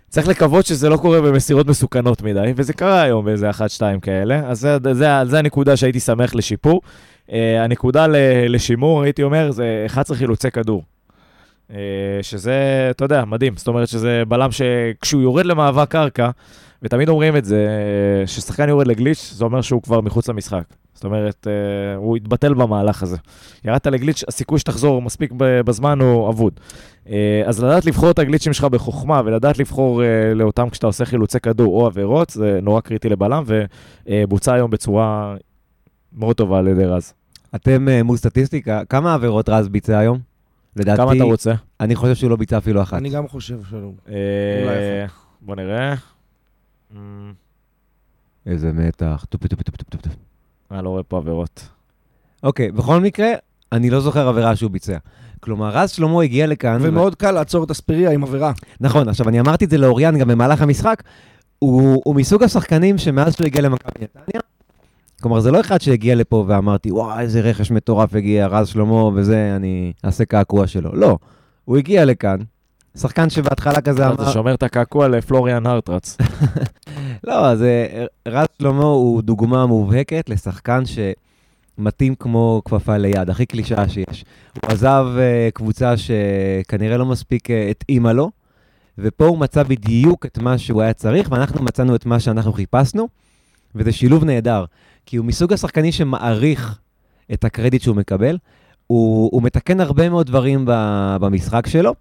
[0.09, 3.61] צריך לקוות שזה לא קורה במסירות מסוכנות מדי, וזה קרה היום באיזה 1-2
[4.03, 6.81] כאלה, אז זה, זה, זה הנקודה שהייתי שמח לשיפור.
[7.29, 8.07] Uh, הנקודה
[8.49, 10.83] לשימור, הייתי אומר, זה 11 חילוצי כדור.
[11.71, 11.75] Uh,
[12.23, 13.57] שזה, אתה יודע, מדהים.
[13.57, 16.31] זאת אומרת שזה בלם שכשהוא יורד למאבק קרקע,
[16.83, 20.65] ותמיד אומרים את זה, אה, ששחקן יורד לגליץ', זה אומר שהוא כבר מחוץ למשחק.
[20.95, 23.17] זאת אומרת, אה, הוא התבטל במהלך הזה.
[23.65, 26.61] ירדת לגליץ', הסיכוי שתחזור מספיק בזמן הוא אבוד.
[27.09, 31.41] אה, אז לדעת לבחור את הגליצ'ים שלך בחוכמה, ולדעת לבחור אה, לאותם כשאתה עושה חילוצי
[31.41, 33.45] כדור או עבירות, זה נורא קריטי לבלם,
[34.07, 35.37] ובוצע היום בצורה
[36.15, 37.13] מאוד טובה על ידי רז.
[37.55, 40.19] אתם אה, מול סטטיסטיקה, כמה עבירות רז ביצע היום?
[40.77, 41.55] לדעתי, כמה אתה רוצה?
[41.81, 42.97] אני חושב שהוא לא ביצע אפילו אחת.
[42.97, 43.91] אני גם חושב שלא.
[44.09, 45.07] אה,
[45.41, 45.95] בוא נראה.
[46.97, 47.33] אמ,
[48.47, 49.27] איזה מתח.
[49.29, 50.13] טופ, טופ, טופ, טופ, טופ, טופ.
[50.71, 51.69] אני לא רואה פה עבירות.
[52.43, 53.29] אוקיי, בכל מקרה,
[53.73, 54.99] אני לא זוכר עבירה שהוא ביצע.
[55.41, 56.79] כלומר, רז שלמה הגיע לכאן...
[56.81, 58.53] ומאוד קל לעצור את אספריה עם עבירה.
[58.81, 61.03] נכון, עכשיו אני אמרתי את זה לאוריאן גם במהלך המשחק,
[61.59, 64.41] הוא, הוא מסוג השחקנים שמאז שהוא הגיע למכבי נתניה,
[65.23, 69.53] כלומר זה לא אחד שהגיע לפה ואמרתי, וואי, איזה רכש מטורף הגיע, רז שלמה וזה,
[69.57, 70.91] אני אעשה קעקוע שלו.
[70.95, 71.19] לא,
[71.65, 72.37] הוא הגיע לכאן,
[72.97, 74.33] שחקן שבהתחלה כזה אתה אמר...
[74.33, 76.17] שומר את הקעקוע לפלוריאן הרטרץ.
[77.27, 83.89] לא, אז אה, רז שלמה הוא דוגמה מובהקת לשחקן שמתאים כמו כפפה ליד, הכי קלישאה
[83.89, 84.25] שיש.
[84.63, 88.31] הוא עזב אה, קבוצה שכנראה לא מספיק אה, התאימה לו,
[88.99, 93.09] ופה הוא מצא בדיוק את מה שהוא היה צריך, ואנחנו מצאנו את מה שאנחנו חיפשנו,
[93.75, 94.65] וזה שילוב נהדר,
[95.07, 96.79] כי הוא מסוג השחקנים שמעריך
[97.33, 98.39] את הקרדיט שהוא מקבל,
[98.87, 101.95] הוא, הוא מתקן הרבה מאוד דברים ב- במשחק שלו,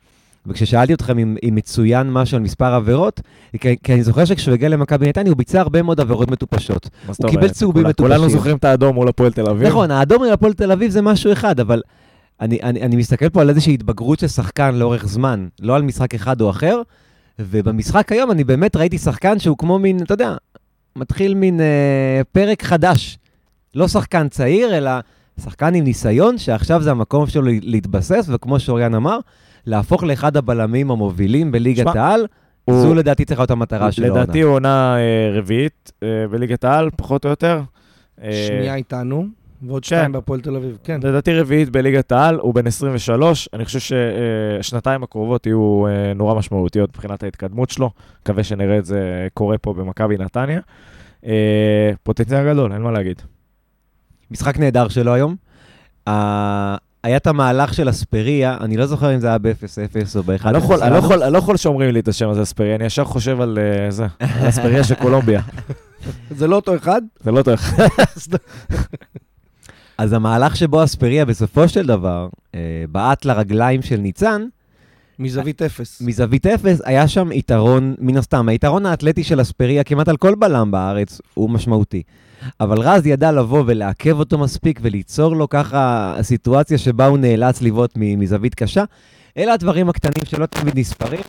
[0.45, 3.21] וכששאלתי אתכם אם, אם מצוין משהו על מספר עבירות,
[3.59, 6.89] כי, כי אני זוכר שכשהוא הגיע למכבי נתניה הוא ביצע הרבה מאוד עבירות מטופשות.
[7.07, 7.31] הוא אומרת?
[7.41, 8.15] קיבל צהובים כולה- מטופשים.
[8.17, 9.67] כולנו זוכרים את האדום מול הפועל תל אביב.
[9.67, 11.81] נכון, האדום עם הפועל תל אביב זה משהו אחד, אבל
[12.41, 16.15] אני, אני, אני מסתכל פה על איזושהי התבגרות של שחקן לאורך זמן, לא על משחק
[16.15, 16.81] אחד או אחר,
[17.39, 20.35] ובמשחק היום אני באמת ראיתי שחקן שהוא כמו מין, אתה יודע,
[20.95, 23.17] מתחיל מין אה, פרק חדש.
[23.75, 24.91] לא שחקן צעיר, אלא
[25.43, 29.19] שחקן עם ניסיון, שעכשיו זה המקום שלו לה- להתבסס, וכמו שאוריאן אמר,
[29.65, 32.25] להפוך לאחד הבלמים המובילים בליגת העל,
[32.65, 34.08] הוא- זו לדעתי צריכה להיות המטרה שלו.
[34.08, 37.62] לדעתי הוא עונה אה, רביעית אה, בליגת העל, פחות או יותר.
[38.23, 39.25] אה, שנייה איתנו,
[39.67, 39.88] ועוד כן.
[39.88, 40.78] שתיים בהפועל תל אביב.
[40.84, 41.00] כן.
[41.04, 46.89] לדעתי רביעית בליגת העל, הוא בן 23, אני חושב שהשנתיים הקרובות יהיו אה, נורא משמעותיות
[46.89, 47.89] מבחינת ההתקדמות שלו,
[48.21, 50.60] מקווה שנראה את זה קורה פה במכבי נתניה.
[51.26, 53.21] אה, פוטנציאל גדול, אין מה להגיד.
[54.32, 55.36] משחק נהדר שלו היום.
[57.04, 59.52] היה את המהלך של אספריה, אני לא זוכר אם זה היה ב-0-0
[60.17, 60.45] או ב-1-0.
[60.47, 63.06] אני לא יכול- לא אני לא יכול שאומרים לי את השם הזה אספריה, אני ישר
[63.06, 65.41] חושב על אה, זה, על אספריה של קולומביה.
[66.38, 67.02] זה לא אותו אחד?
[67.19, 67.56] זה לא טוב.
[70.01, 72.59] אז המהלך שבו אספריה בסופו של דבר אה,
[72.91, 74.45] בעט לרגליים של ניצן,
[75.19, 76.01] מזווית אפס.
[76.01, 80.71] מזווית אפס, היה שם יתרון, מן הסתם, היתרון האתלטי של אספריה כמעט על כל בלם
[80.71, 82.03] בארץ הוא משמעותי.
[82.59, 87.93] אבל רז ידע לבוא ולעכב אותו מספיק וליצור לו ככה סיטואציה שבה הוא נאלץ לבעוט
[87.97, 88.83] מזווית קשה.
[89.37, 91.23] אלה הדברים הקטנים שלא תמיד נספרים,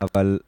[0.00, 0.38] אבל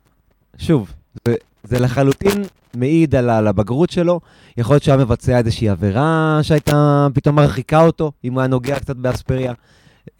[0.59, 0.93] שוב,
[1.29, 4.21] זה, זה לחלוטין מעיד על, על הבגרות שלו.
[4.57, 8.81] יכול להיות שהוא היה מבצע איזושהי עבירה שהייתה פתאום מרחיקה אותו, אם הוא היה נוגע
[8.81, 9.53] קצת באספריה.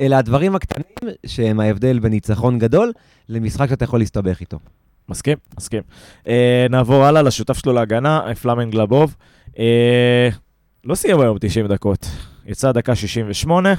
[0.01, 2.93] אלה הדברים הקטנים שהם ההבדל בין ניצחון גדול
[3.29, 4.59] למשחק שאתה יכול להסתבך איתו.
[5.09, 5.83] מסכים, מסכים.
[6.29, 9.17] אה, נעבור הלאה לשותף שלו להגנה, פלאמן גלבוב.
[9.59, 10.29] אה,
[10.85, 12.07] לא סיים היום 90 דקות,
[12.47, 13.75] יצא דקה 68.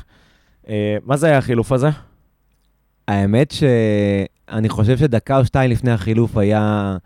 [0.69, 1.89] אה, מה זה היה החילוף הזה?
[3.07, 6.97] האמת שאני חושב שדקה או שתיים לפני החילוף היה,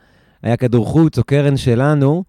[0.44, 2.24] היה כדור חוץ או קרן שלנו,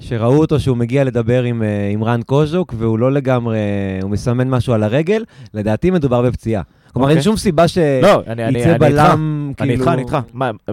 [0.00, 3.58] שראו אותו שהוא מגיע לדבר עם, אה, עם רן קוז'וק, והוא לא לגמרי,
[4.02, 6.62] הוא מסמן משהו על הרגל, לדעתי מדובר בפציעה.
[6.92, 7.24] כלומר, אין אוקיי.
[7.24, 8.78] שום סיבה שיצא לא, אני, אני.
[8.78, 9.92] בלם, אני איתך, כאילו...
[9.92, 10.18] אני איתך.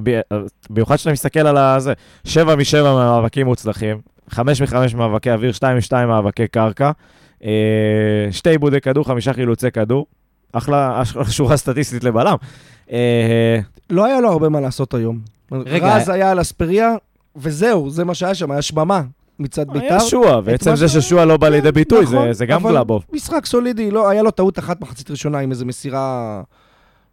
[0.03, 0.19] ב-
[0.69, 3.97] במיוחד כשאתה מסתכל על הזה, שבע משבע מאבקים מוצלחים,
[4.29, 6.91] חמש מחמש מאבקי אוויר, שתיים משתיים מאבקי קרקע,
[7.43, 7.51] אה,
[8.31, 10.05] שתי עיבודי כדור, חמישה חילוצי כדור.
[10.53, 12.35] אחלה, אחלה שורה סטטיסטית לבלם.
[12.91, 15.19] אה, לא היה לו הרבה מה לעשות היום.
[15.51, 16.95] רגע, רז היה על אספריה,
[17.35, 19.01] וזהו, זה מה שהיה שם, היה שממה
[19.39, 19.85] מצד ביתר.
[19.85, 23.03] היה שועה, ועצם זה ששועה לא בא לידי ביטוי, נכון, זה- זה גם גלאבוב.
[23.13, 26.41] משחק סולידי, לא, היה לו טעות אחת מחצית ראשונה עם איזו מסירה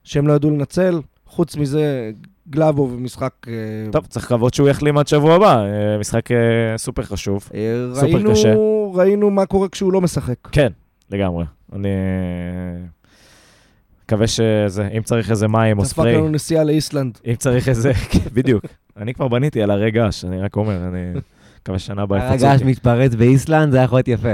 [0.04, 1.00] שהם לא ידעו לנצל.
[1.26, 2.10] חוץ מזה,
[2.50, 3.32] גלאבו ומשחק...
[3.48, 3.52] אה,
[3.92, 6.28] טוב, צריך לקוות שהוא יחלים עד שבוע הבא, אה, משחק
[6.76, 7.42] סופר חשוב.
[7.94, 8.54] סופר ראינו, קשה.
[8.94, 10.34] ראינו מה קורה כשהוא לא משחק.
[10.52, 10.72] כן,
[11.10, 11.44] לגמרי.
[11.72, 11.88] אני
[14.04, 17.18] מקווה שזה, אם צריך איזה מים או דפק ספרי, לנו נסיעה לאיסלנד.
[17.26, 18.64] אם צריך איזה, כן, בדיוק.
[18.96, 21.20] אני כבר בניתי על הרגש, אני רק אומר, אני
[21.62, 22.70] מקווה שנה הבאה יפצו הרגש אותי.
[22.70, 24.32] מתפרץ באיסלנד, זה היה יכול להיות יפה.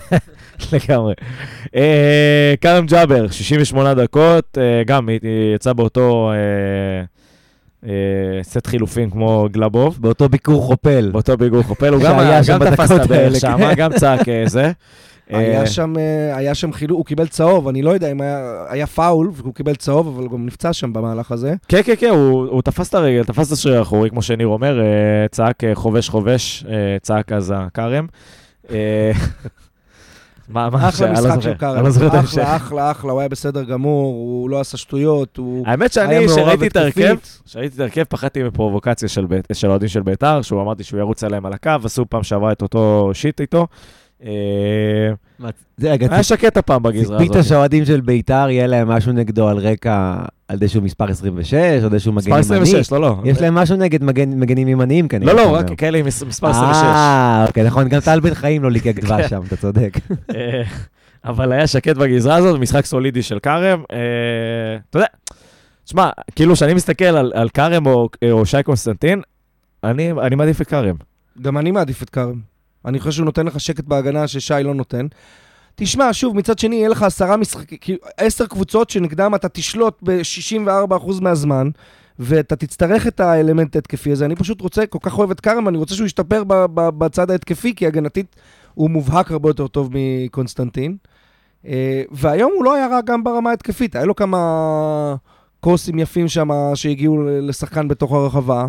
[0.72, 1.14] לגמרי.
[1.76, 5.08] אה, כרם ג'אבר, 68 דקות, אה, גם
[5.54, 6.32] יצאה באותו
[7.86, 9.98] אה, סט חילופין כמו גלבוב.
[10.00, 11.10] באותו ביקור חופל.
[11.12, 13.74] באותו ביגור חופל, הוא גם תפס את הברך האלה, שם, כן.
[13.76, 14.72] גם צעק אה, זה.
[15.30, 18.64] אה, היה שם, אה, היה שם חילוק, הוא קיבל צהוב, אני לא יודע אם היה,
[18.68, 21.54] היה פאול, והוא קיבל צהוב, אבל הוא גם נפצע שם במהלך הזה.
[21.68, 24.80] כן, כן, כן, הוא, הוא תפס את הרגל, תפס את השריר האחורי, כמו שניר אומר,
[24.80, 24.84] אה,
[25.30, 28.06] צעק אה, חובש חובש, אה, צעק אז הכרם.
[28.70, 29.12] אה,
[30.48, 31.66] מה, מה, אחלה לא משחק זוכר, של.
[31.66, 32.38] אני לא ההמשך.
[32.38, 36.26] אחלה, אחלה, אחלה, הוא היה בסדר גמור, הוא לא עשה שטויות, הוא האמת היה שאני,
[36.26, 37.40] מעורב כשראיתי את ההרכב, התקפית.
[37.46, 41.24] כשראיתי את ההרכב, פחדתי מפרובוקציה של בית- של אוהדים של ביתר, שהוא אמרתי שהוא ירוץ
[41.24, 43.66] עליהם על הקו, עשו פעם שעברה את אותו שיט איתו.
[44.24, 45.10] אה,
[45.76, 47.44] זה רגע, היה שקט הפעם בגזרה ציפית הזאת.
[47.48, 50.14] שהאוהדים של ביתר יהיה להם משהו נגדו על רקע,
[50.48, 51.54] על זה שהוא מספר 26,
[51.84, 52.68] או זה שהוא מגן מספר ימני?
[52.68, 53.16] 26, לא, לא.
[53.24, 55.32] יש להם משהו נגד מגנים ימניים כנראה.
[55.34, 55.54] לא, לא.
[55.56, 56.82] רק כאלה עם מס- מספר 26.
[56.82, 59.06] אה, אוקיי, נכון, גם טל בן חיים לא ליקק כן.
[59.06, 59.98] דבש שם, אתה צודק.
[60.34, 60.62] אה,
[61.24, 63.82] אבל היה שקט בגזרה הזאת, משחק סולידי של כרם.
[63.92, 63.96] אה,
[64.90, 65.06] אתה יודע,
[65.84, 69.20] תשמע, כאילו כשאני מסתכל על, על כרם או, או שי קונסטנטין,
[69.84, 70.94] אני, אני מעדיף את כרם.
[71.42, 72.51] גם אני מעדיף את כרם.
[72.84, 75.06] אני חושב שהוא נותן לך שקט בהגנה ששי לא נותן.
[75.74, 81.70] תשמע, שוב, מצד שני, יהיה לך עשרה משחקים, עשר קבוצות שנגדם אתה תשלוט ב-64% מהזמן,
[82.18, 84.24] ואתה תצטרך את האלמנט ההתקפי הזה.
[84.24, 87.30] אני פשוט רוצה, כל כך אוהב את כרם, אני רוצה שהוא ישתפר ב- ב- בצד
[87.30, 88.36] ההתקפי, כי הגנתית
[88.74, 90.96] הוא מובהק הרבה יותר טוב מקונסטנטין.
[91.66, 95.16] אה, והיום הוא לא היה רע גם ברמה ההתקפית, היה לו כמה
[95.60, 98.66] קורסים יפים שם שהגיעו לשחקן בתוך הרחבה.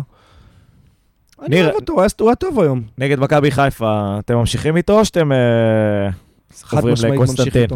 [1.42, 2.82] אני אוהב אותו, הוא היה- טוב היום.
[2.98, 6.08] נגד מכבי חיפה, אתם ממשיכים איתו או שאתם אה,
[6.72, 7.66] ממשיך לקונסטנטין?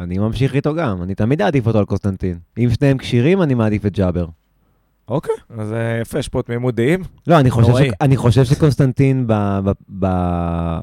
[0.00, 2.38] אני ממשיך איתו גם, אני תמיד אעדיף אותו על קוסטנטין.
[2.58, 4.26] אם שניהם כשירים, אני מעדיף את ג'אבר.
[5.08, 7.02] אוקיי, אז אה, יפה, יש פה תמימות דעים.
[7.26, 7.72] לא, אני חושב.
[7.76, 7.90] ש...
[8.00, 9.32] אני חושב שקונסטנטין ב...
[9.64, 9.70] ב...
[9.98, 10.06] ב...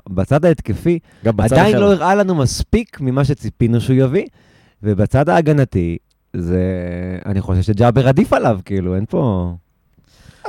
[0.09, 0.99] בצד ההתקפי
[1.37, 1.79] עדיין אחר.
[1.85, 4.25] לא הראה לנו מספיק ממה שציפינו שהוא יביא,
[4.83, 5.97] ובצד ההגנתי,
[6.33, 6.61] זה...
[7.25, 9.53] אני חושב שג'אבר עדיף עליו, כאילו, אין פה...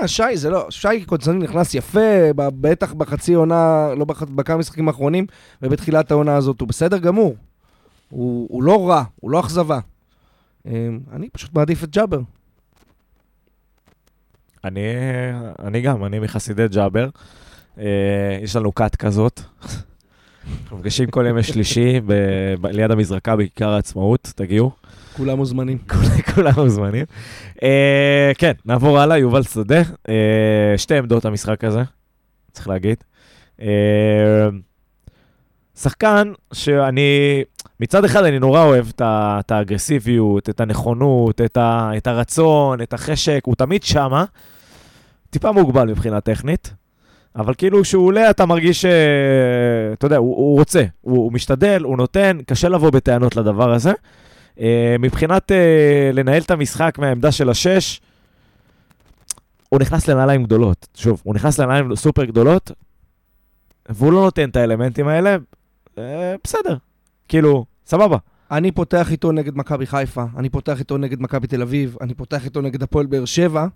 [0.03, 5.27] אה, שי, זה לא, שי קונסטנטין נכנס יפה, בטח בחצי עונה, לא בכמה משחקים האחרונים,
[5.63, 7.37] ובתחילת העונה הזאת הוא בסדר גמור.
[8.11, 9.79] הוא, הוא לא רע, הוא לא אכזבה.
[10.67, 12.21] אה, אני פשוט מעדיף את ג'אבר.
[14.65, 14.81] אני,
[15.63, 17.09] אני גם, אני מחסידי ג'אבר.
[17.79, 19.41] אה, יש לנו כת כזאת.
[20.63, 24.71] אנחנו נפגשים כל ימי שלישי ב- ב- ליד המזרקה בכיכר העצמאות, תגיעו.
[25.19, 25.79] כולם מוזמנים.
[25.91, 27.05] כול- כולם מוזמנים.
[27.63, 29.83] אה, כן, נעבור הלאה, יובל שדה.
[30.09, 30.15] אה,
[30.77, 31.83] שתי עמדות המשחק הזה,
[32.53, 32.97] צריך להגיד.
[33.63, 34.49] אה,
[35.79, 37.43] שחקן שאני,
[37.81, 43.41] מצד אחד אני נורא אוהב את, האגרסיביות, את הנכונות, את, ה, את הרצון, את החשק,
[43.45, 44.25] הוא תמיד שמה.
[45.31, 46.75] טיפה מוגבל מבחינה טכנית,
[47.37, 48.85] אבל כאילו כשהוא עולה אתה מרגיש,
[49.93, 53.93] אתה יודע, הוא, הוא רוצה, הוא, הוא משתדל, הוא נותן, קשה לבוא בטענות לדבר הזה.
[54.61, 58.01] אה, מבחינת אה, לנהל את המשחק מהעמדה של השש,
[59.69, 60.89] הוא נכנס לנעליים גדולות.
[60.95, 62.71] שוב, הוא נכנס לנעליים סופר גדולות,
[63.89, 65.37] והוא לא נותן את האלמנטים האלה,
[65.99, 66.77] אה, בסדר.
[67.29, 68.17] כאילו, סבבה.
[68.51, 72.45] אני פותח איתו נגד מכבי חיפה, אני פותח איתו נגד מכבי תל אביב, אני פותח
[72.45, 73.67] איתו נגד הפועל באר שבע,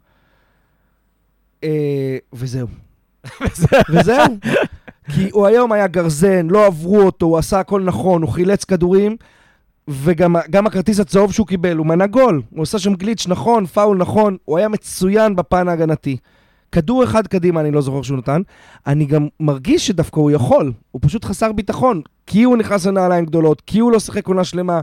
[1.64, 2.68] אה, וזהו.
[3.92, 4.24] וזהו.
[5.12, 9.16] כי הוא היום היה גרזן, לא עברו אותו, הוא עשה הכל נכון, הוא חילץ כדורים.
[9.88, 12.42] וגם גם הכרטיס הצהוב שהוא קיבל, הוא מנע גול.
[12.50, 16.16] הוא עושה שם גליץ' נכון, פאול נכון, הוא היה מצוין בפן ההגנתי.
[16.72, 18.42] כדור אחד קדימה, אני לא זוכר שהוא נתן.
[18.86, 22.02] אני גם מרגיש שדווקא הוא יכול, הוא פשוט חסר ביטחון.
[22.26, 24.80] כי הוא נכנס לנעליים גדולות, כי הוא לא שיחק עונה שלמה.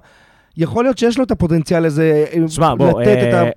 [0.58, 3.44] יכול להיות שיש לו את הפוטנציאל הזה, שמע, בוא, לתת את ה...
[3.44, 3.52] אה,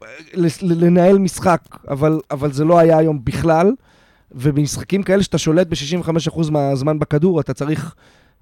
[0.62, 3.72] לנהל משחק, אבל, אבל זה לא היה היום בכלל.
[4.34, 7.94] ובמשחקים כאלה שאתה שולט ב-65% מהזמן בכדור, אתה צריך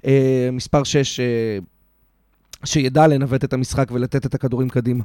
[0.06, 1.26] אה, מספר 6 אה,
[2.64, 5.04] שידע לנווט את המשחק ולתת את הכדורים קדימה.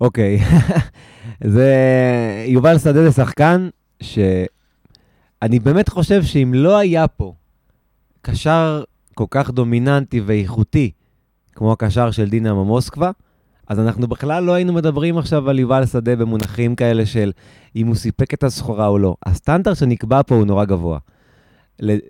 [0.00, 0.40] אוקיי.
[1.54, 1.74] זה...
[2.46, 3.68] יובל שדה זה שחקן
[4.02, 7.34] שאני באמת חושב שאם לא היה פה
[8.22, 10.90] קשר כל כך דומיננטי ואיכותי
[11.54, 13.10] כמו הקשר של דינמו מוסקבה,
[13.68, 17.32] אז אנחנו בכלל לא היינו מדברים עכשיו על יובל שדה במונחים כאלה של
[17.76, 19.16] אם הוא סיפק את הסחורה או לא.
[19.26, 20.98] הסטנדרט שנקבע פה הוא נורא גבוה.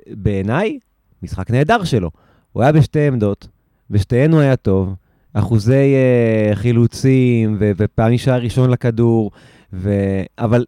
[0.08, 0.78] בעיניי,
[1.22, 2.10] משחק נהדר שלו.
[2.58, 3.48] הוא היה בשתי עמדות,
[3.90, 4.94] בשתיהן הוא היה טוב,
[5.32, 9.30] אחוזי uh, חילוצים ו- ופעמים שהיה ראשון לכדור,
[9.72, 10.64] ו- אבל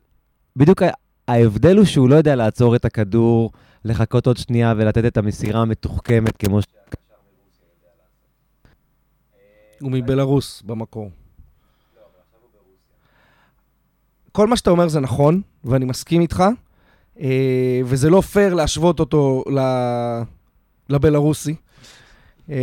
[0.57, 0.83] בדיוק
[1.29, 3.51] ההבדל הוא שהוא לא יודע לעצור את הכדור,
[3.85, 6.65] לחכות עוד שנייה ולתת את המסירה המתוחכמת כמו ש...
[9.81, 11.11] הוא מבלארוס במקור.
[14.33, 16.45] כל מה שאתה אומר זה נכון, ואני מסכים איתך,
[17.21, 19.45] אה, וזה לא פייר להשוות אותו
[20.89, 21.55] לבלארוסי.
[22.51, 22.57] אה,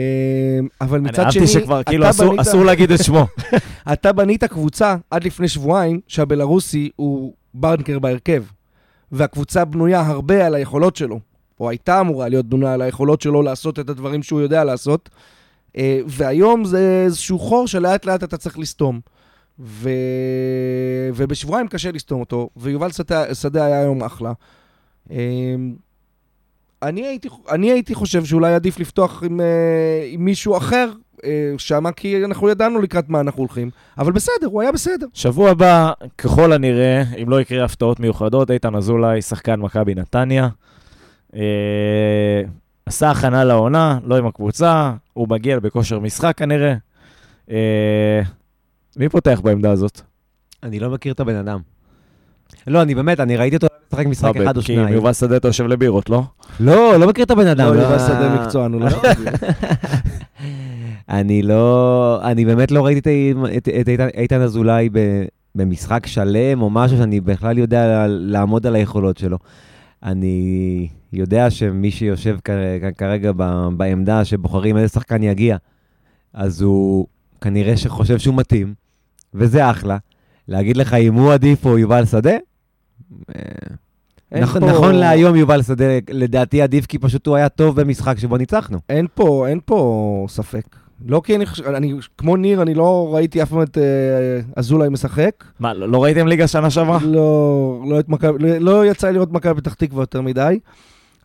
[0.82, 3.28] אבל אני מצד שני, אהבתי שכבר, כאילו, אסור- בנית- אסור להגיד את שמו.
[3.94, 8.44] אתה בנית קבוצה עד לפני שבועיים שהבלארוסי הוא בנקר בהרכב,
[9.12, 11.20] והקבוצה בנויה הרבה על היכולות שלו,
[11.60, 15.10] או הייתה אמורה להיות בנויה על היכולות שלו לעשות את הדברים שהוא יודע לעשות,
[15.78, 19.00] אה, והיום זה איזשהו חור שלאט לאט אתה צריך לסתום.
[19.60, 19.90] ו...
[21.16, 24.32] ובשבועיים קשה לסתום אותו, ויובל שדה, שדה היה היום אחלה.
[26.84, 30.92] אני הייתי, אני הייתי חושב שאולי עדיף לפתוח עם, אה, עם מישהו אחר
[31.24, 33.70] אה, שמה, כי אנחנו ידענו לקראת מה אנחנו הולכים.
[33.98, 35.08] אבל בסדר, הוא היה בסדר.
[35.14, 40.50] שבוע הבא, ככל הנראה, אם לא יקרה הפתעות מיוחדות, איתן אזולאי, שחקן מכבי נתניה.
[41.36, 42.42] אה,
[42.86, 46.74] עשה הכנה לעונה, לא עם הקבוצה, הוא מגיע בכושר משחק כנראה.
[47.52, 48.22] אה,
[48.98, 50.02] מי פותח בעמדה הזאת?
[50.64, 51.60] אני לא מכיר את הבן אדם.
[52.68, 54.94] לא, אני באמת, אני ראיתי אותו משחק משחק אה, אחד או כי שניים.
[54.94, 56.24] יובל שדה אתה יושב לבירות, לא?
[56.60, 57.68] לא, לא מכיר את הבן אדם.
[57.68, 58.88] לא, לא- יובל שדה מקצוען, הוא לא...
[61.10, 64.90] אני לא, אני באמת לא ראיתי את, את, את איתן, אזולאי
[65.56, 69.38] במשחק שלם או משהו שאני בכלל יודע לעמוד על היכולות שלו.
[70.04, 72.38] אני יודע שמי שיושב
[72.98, 73.32] כרגע
[73.78, 75.58] בעמדה שבוחרים איזה שחקן יגיע,
[76.34, 77.08] אז הוא
[77.42, 78.74] כנראה שחושב שהוא מתאים,
[79.34, 79.98] וזה אחלה.
[80.48, 82.36] להגיד לך אם הוא עדיף או יובל שדה?
[83.36, 88.20] אה, נכון, פה- נכון להיום יובל שדה לדעתי עדיף כי פשוט הוא היה טוב במשחק
[88.20, 88.78] שבו ניצחנו.
[88.90, 90.64] אין פה, אין פה ספק.
[91.06, 93.84] לא כי אני חושב, אני, כמו ניר, אני לא ראיתי אף פעם את אה,
[94.56, 95.44] אזולאי משחק.
[95.60, 97.00] מה, לא לא ראיתם ליגה שנה שעברה?
[97.04, 98.06] לא, לא, את
[98.40, 100.60] לא, לא יצא לי לראות מכבי פתח תקווה יותר מדי.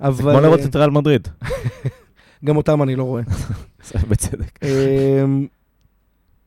[0.00, 1.28] זה אבל כמו לראות את ריאל מדריד.
[2.44, 3.22] גם אותם אני לא רואה.
[3.88, 4.58] זה בצדק.
[4.62, 5.46] אמ,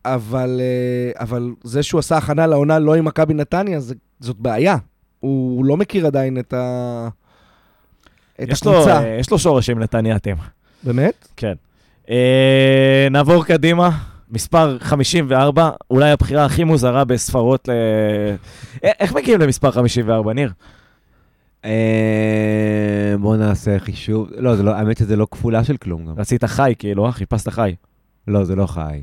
[0.06, 4.78] אבל, אה, אבל זה שהוא עשה הכנה לעונה לא עם מכבי נתניה, זה- זאת בעיה.
[5.26, 7.08] הוא לא מכיר עדיין את, ה...
[8.44, 9.04] את יש לו, הקבוצה.
[9.04, 10.36] אה, יש לו שורשים נתניאתים.
[10.84, 11.28] באמת?
[11.38, 11.54] כן.
[12.10, 13.90] אה, נעבור קדימה,
[14.32, 17.72] מספר 54, אולי הבחירה הכי מוזרה בספרות ל...
[18.84, 20.52] אה, איך מגיעים למספר 54, ניר?
[21.66, 24.30] אה, בוא נעשה חישוב.
[24.38, 26.14] לא, זה לא, האמת שזה לא כפולה של כלום גם.
[26.18, 27.12] רצית חי, כאילו, אה?
[27.12, 27.76] חיפשת חי.
[28.28, 29.02] לא, זה לא חי.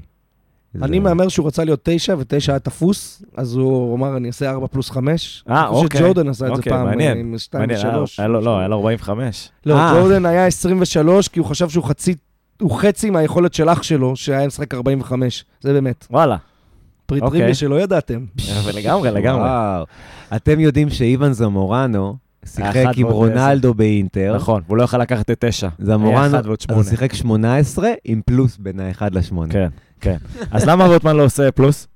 [0.82, 4.66] אני מהמר שהוא רצה להיות תשע, ותשע היה תפוס, אז הוא אמר, אני אעשה ארבע
[4.66, 5.44] פלוס חמש.
[5.50, 6.00] אה, אני חושב אוקיי.
[6.00, 7.16] שג'ורדן עשה את זה אוקיי, פעם, מעניין.
[7.16, 8.20] אה, עם שתיים ושלוש.
[8.20, 9.48] היה לו- לא, היה לו 45.
[9.66, 9.92] לא, אה.
[9.94, 12.14] ג'ורדן היה 23, כי הוא חשב שהוא חצי,
[12.60, 15.44] הוא חצי מהיכולת של אח שלו, שהיה משחק 45.
[15.60, 16.06] זה באמת.
[16.10, 16.36] וואלה.
[17.06, 17.38] פריט אוקיי.
[17.38, 18.24] טריוויה שלא ידעתם.
[18.64, 19.42] ולגמרי, לגמרי.
[19.42, 19.84] וואו.
[20.36, 24.32] אתם יודעים שאיוון זמורנו שיחק עם רונלדו באינטר.
[24.36, 25.68] נכון, והוא לא יכל לקחת את תשע.
[25.78, 26.56] זמורנו, אז שמונה.
[26.74, 29.52] הוא שיחק 18 עם פלוס בין האחד לשמונה.
[29.52, 29.68] כן,
[30.02, 30.16] כן.
[30.50, 31.86] אז למה רוטמן לא עושה פלוס?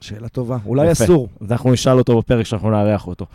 [0.00, 0.58] שאלה טובה.
[0.66, 1.04] אולי יפה.
[1.04, 1.28] אסור.
[1.40, 3.26] אז אנחנו נשאל אותו בפרק שאנחנו נארח אותו.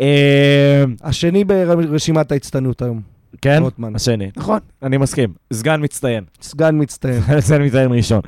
[0.00, 3.00] אה, השני ברשימת ההצטיינות היום,
[3.42, 3.58] כן?
[3.62, 3.96] רוטמן.
[3.96, 4.30] השני.
[4.36, 5.32] נכון, אני מסכים.
[5.52, 6.24] סגן מצטיין.
[6.42, 7.22] סגן מצטיין.
[7.40, 8.20] סגן מצטיין ראשון.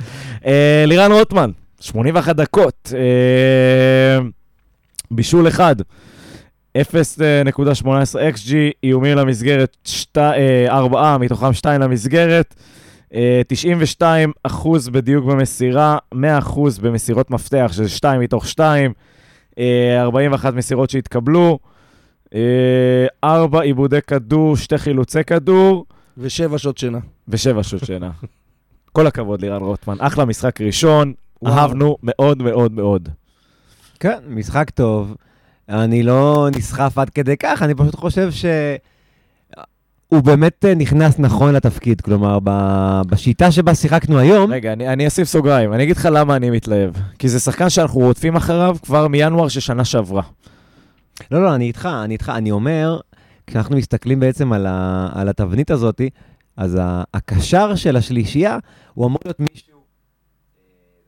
[0.47, 2.92] אה, לירן רוטמן, 81 דקות.
[2.95, 4.27] אה,
[5.11, 5.77] בישול אחד.
[6.79, 7.88] 0.18
[8.35, 8.53] XG,
[8.85, 9.77] איומים למסגרת,
[10.69, 12.55] 4 מתוכם 2 למסגרת,
[13.49, 18.92] 92 אחוז בדיוק במסירה, 100 אחוז במסירות מפתח, שזה 2 מתוך 2,
[19.59, 21.59] 41 מסירות שהתקבלו,
[23.25, 25.87] 4 עיבודי כדור, 2 חילוצי כדור,
[26.19, 26.99] ושבע שעות שינה.
[27.29, 28.11] ושבע שעות שינה.
[28.92, 29.97] כל הכבוד לירן רוטמן.
[29.99, 31.55] אחלה משחק ראשון, וואו.
[31.55, 33.09] אהבנו מאוד מאוד מאוד.
[34.01, 35.16] כן, משחק טוב.
[35.69, 38.45] אני לא נסחף עד כדי כך, אני פשוט חושב ש...
[40.09, 42.38] הוא באמת אה, נכנס נכון לתפקיד, כלומר,
[43.07, 45.73] בשיטה שבה שיחקנו היום, רגע, אני, אני אוסיף סוגריים.
[45.73, 46.95] אני אגיד לך למה אני מתלהב.
[47.19, 50.23] כי זה שחקן שאנחנו רודפים אחריו כבר מינואר של שנה שעברה.
[51.31, 52.33] לא, לא, אני איתך, אני איתך.
[52.35, 53.01] אני אומר,
[53.47, 56.01] כשאנחנו מסתכלים בעצם על, ה, על התבנית הזאת,
[56.57, 56.79] אז
[57.14, 58.59] הקשר של השלישייה,
[58.95, 59.79] הוא אמור להיות מישהו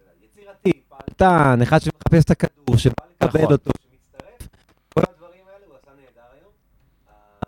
[0.01, 3.53] אה, יצירתי, פעלתן, אחד שמחפש את הכדור, שבא לקבל נכון.
[3.53, 4.49] אותו, שמצטרף.
[4.95, 6.53] כל הדברים האלה הוא עשה נהדר היום.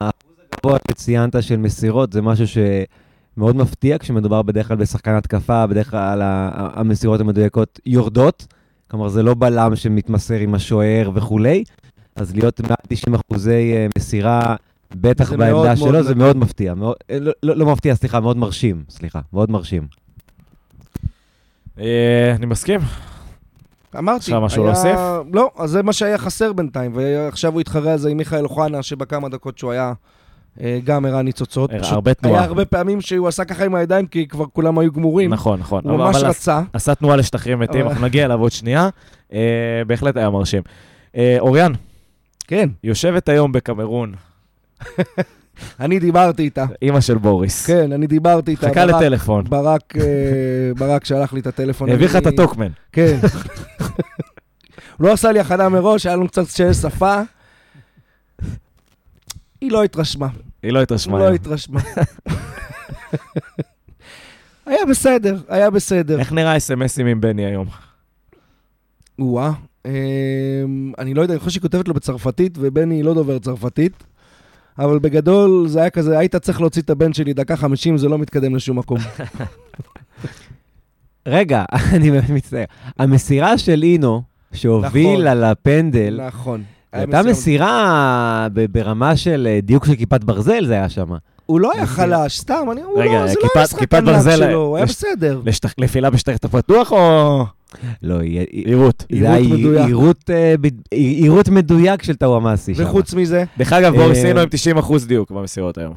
[0.00, 5.90] האחוז הגבוה שציינת של מסירות זה משהו שמאוד מפתיע, כשמדובר בדרך כלל בשחקן התקפה, בדרך
[5.90, 6.20] כלל
[6.54, 8.46] המסירות המדויקות יורדות.
[8.90, 11.64] כלומר, זה לא בלם שמתמסר עם השוער וכולי.
[12.16, 14.56] אז להיות מעל 90 אחוזי אה, מסירה,
[14.94, 16.24] בטח זה מאוד בעמדה מאוד שלו, זה נדיר.
[16.24, 16.74] מאוד מפתיע.
[16.74, 18.82] מאוד, אה, לא, לא, לא מפתיע, סליחה, מאוד מרשים.
[18.90, 19.86] סליחה, מאוד מרשים.
[21.80, 22.80] אה, אני מסכים.
[23.98, 24.22] אמרתי.
[24.22, 24.96] יש לך משהו להוסיף?
[25.32, 28.82] לא, אז זה מה שהיה חסר בינתיים, ועכשיו הוא התחרה על זה עם מיכאל אוחנה,
[28.82, 29.92] שבכמה דקות שהוא היה
[30.84, 31.70] גם הראה ניצוצות.
[31.72, 32.44] הראה הרבה היה תנועה.
[32.44, 35.30] הרבה פעמים שהוא עשה ככה עם הידיים, כי כבר כולם היו גמורים.
[35.32, 35.80] נכון, נכון.
[35.84, 36.60] הוא אבל- ממש אבל רצה.
[36.72, 38.88] עשה תנועה לשטחים מתים, אנחנו נגיע אליו עוד שנייה.
[39.32, 39.38] אה,
[39.86, 40.62] בהחלט היה מרשים.
[41.16, 41.72] אה, אוריאן,
[42.48, 44.12] כן, יושבת היום בקמרון,
[45.80, 46.64] אני דיברתי איתה.
[46.82, 47.66] אימא של בוריס.
[47.66, 48.68] כן, אני דיברתי איתה.
[48.70, 49.44] חכה ברק- לטלפון.
[49.48, 50.02] ברק, אה,
[50.78, 51.88] ברק שלח לי את הטלפון.
[51.90, 52.68] העביר לך את הטוקמן.
[52.92, 53.18] כן.
[54.98, 57.20] הוא לא עשה לי הכנה מראש, היה לנו קצת קשיי שפה.
[59.60, 60.28] היא לא התרשמה.
[60.62, 61.18] היא לא התרשמה.
[61.18, 61.34] לא היום.
[61.34, 61.80] התרשמה.
[64.66, 66.18] היה בסדר, היה בסדר.
[66.18, 67.66] איך נראה אס.אם.אסים עם בני היום?
[69.18, 69.52] וואה.
[69.86, 74.04] אמ, אני לא יודע, אני חושב שהיא כותבת לו בצרפתית, ובני לא דובר צרפתית.
[74.78, 78.18] אבל בגדול זה היה כזה, היית צריך להוציא את הבן שלי דקה 50, זה לא
[78.18, 78.98] מתקדם לשום מקום.
[81.26, 81.64] רגע,
[81.96, 82.64] אני באמת מצטער.
[82.98, 85.26] המסירה של אינו, שהוביל נכון.
[85.26, 86.62] על הפנדל, נכון.
[86.92, 91.08] היה הייתה מסירה- ברמה של אה, דיוק של כיפת ברזל, זה היה שם.
[91.46, 94.76] הוא לא היה חלש, סתם, אני, רגע, לא, זה לא המשחק כיפת ענק שלו, הוא
[94.76, 95.40] היה בסדר.
[95.78, 97.44] נפילה בשטח הפתוח או
[98.02, 98.14] לא,
[98.50, 99.04] עירות?
[99.10, 99.86] היה עירות מדויק.
[99.86, 100.54] עירות, אה,
[100.90, 102.82] עירות מדויק של טאוואמאסי שם.
[102.82, 104.36] וחוץ מזה, דרך אגב, בוריס אה, עם
[104.78, 105.94] 90% דיוק במסירות היום.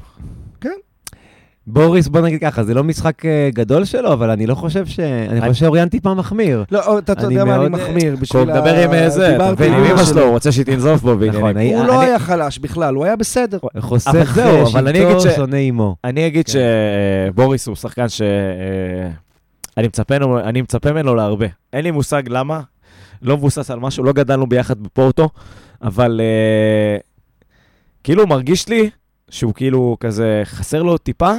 [1.67, 4.99] בוריס, בוא נגיד ככה, זה לא משחק אה, גדול שלו, אבל אני לא חושב ש...
[4.99, 6.63] אני חושב שאוריאן טיפה מחמיר.
[6.71, 8.11] לא, אתה יודע מה, אני מאוד, מחמיר.
[8.13, 11.01] הוא בשביל מדבר עם אה, זה, אתה מבין, עם אמא שלו, הוא רוצה שהיא תנזוף
[11.01, 11.75] בו בעניינים.
[11.75, 13.57] נכון, הוא לא היה חלש בכלל, הוא היה בסדר.
[13.79, 15.95] חוסך אבל זהו, אה, אבל אני אגיד שבטו, ש- שונא אימו.
[16.03, 16.53] אני אגיד כן.
[17.31, 18.21] שבוריס הוא שחקן ש...
[18.21, 19.09] אה,
[19.77, 19.87] אני
[20.61, 21.45] מצפה ממנו- להרבה.
[21.73, 22.61] אין לי מושג למה,
[23.21, 25.29] לא מבוסס על משהו, לא גדלנו ביחד בפורטו,
[25.81, 26.97] אבל אה,
[28.03, 28.89] כאילו מרגיש לי
[29.29, 31.31] שהוא כאילו כזה, חסר לו טיפה,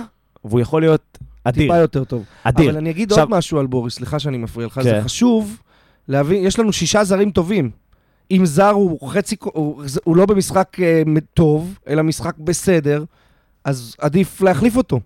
[0.44, 2.24] והוא יכול להיות אדיר, טיפה יותר טוב.
[2.44, 2.70] אדיר.
[2.70, 4.83] אבל אני אגיד עכשיו- עוד משהו על בוריס, סליחה שאני מפריע לך, כן.
[4.83, 5.61] זה חשוב
[6.09, 7.70] להבין, יש לנו שישה זרים טובים.
[8.30, 11.02] אם זר הוא חצי, הוא, הוא לא במשחק אה,
[11.35, 13.04] טוב, אלא משחק בסדר,
[13.64, 15.00] אז עדיף להחליף אותו.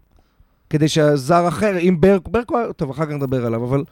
[0.71, 3.85] כדי שהזר אחר, אם ברק, ברק, הוא- טוב, אחר כך נדבר עליו, אבל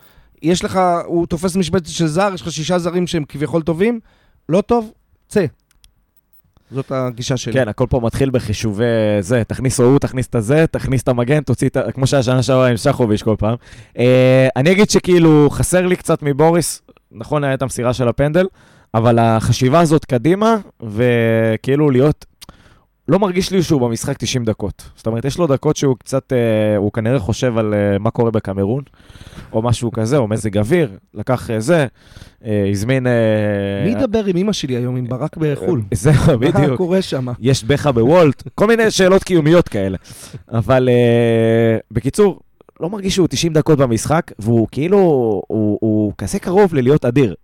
[0.42, 4.00] יש לך, הוא תופס משבצת של זר, יש לך שישה זרים שהם כביכול טובים,
[4.48, 4.92] לא טוב,
[5.28, 5.44] צא.
[6.70, 7.52] זאת הגישה שלי.
[7.52, 8.85] כן, הכל פה מתחיל בחישובי
[9.20, 11.92] זה, תכניס הוא, תכניס את הזה, תכניס את המגן, תוציא את ה...
[11.92, 13.57] כמו שהיה שנה שעברה עם שחוביץ' כל פעם.
[13.98, 18.46] אה, אני אגיד שכאילו חסר לי קצת מבוריס, נכון, היה את המסירה של הפנדל,
[18.94, 22.26] אבל החשיבה הזאת קדימה, וכאילו להיות...
[23.08, 24.90] לא מרגיש לי שהוא במשחק 90 דקות.
[24.96, 28.30] זאת אומרת, יש לו דקות שהוא קצת, אה, הוא כנראה חושב על אה, מה קורה
[28.30, 28.82] בקמרון,
[29.52, 31.86] או משהו כזה, או מזג אוויר, לקח אה, זה,
[32.44, 33.06] אה, הזמין...
[33.06, 33.12] אה,
[33.84, 35.82] מי ידבר עם אמא שלי היום, עם ברק בחו"ל?
[35.94, 36.76] זהו, מה בדיוק.
[36.76, 37.26] קורה שם?
[37.40, 39.96] יש בך בוולט, כל מיני שאלות קיומיות כאלה.
[40.48, 42.40] אבל אה, בקיצור,
[42.80, 44.98] לא מרגיש שהוא 90 דקות במשחק, והוא כאילו,
[45.48, 47.34] הוא, הוא כזה קרוב ללהיות אדיר.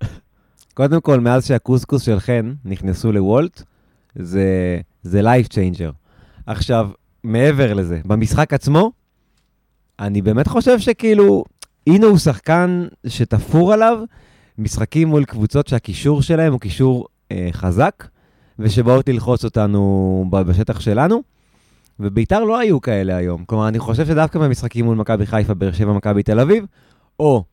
[0.74, 3.62] קודם כל, מאז שהקוסקוס של חן נכנסו לוולט,
[4.14, 5.90] זה, זה life changer.
[6.46, 6.90] עכשיו,
[7.24, 8.92] מעבר לזה, במשחק עצמו,
[10.00, 11.44] אני באמת חושב שכאילו,
[11.86, 13.98] הנה הוא שחקן שתפור עליו
[14.58, 18.08] משחקים מול קבוצות שהקישור שלהם הוא קישור אה, חזק,
[18.58, 21.22] ושבאות ללחוץ אותנו בשטח שלנו,
[22.00, 23.44] וביתר לא היו כאלה היום.
[23.44, 26.64] כלומר, אני חושב שדווקא במשחקים מול מכבי חיפה, באר שבע, מכבי תל אביב,
[27.20, 27.44] או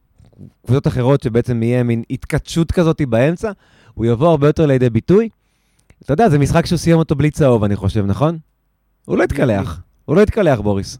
[0.65, 3.51] קבוצות אחרות שבעצם יהיה מין התכתשות כזאת באמצע,
[3.93, 5.29] הוא יבוא הרבה יותר לידי ביטוי.
[6.03, 8.37] אתה יודע, זה משחק שהוא סיים אותו בלי צהוב, אני חושב, נכון?
[9.05, 9.81] הוא לא התקלח.
[10.05, 10.97] הוא לא התקלח, בוריס.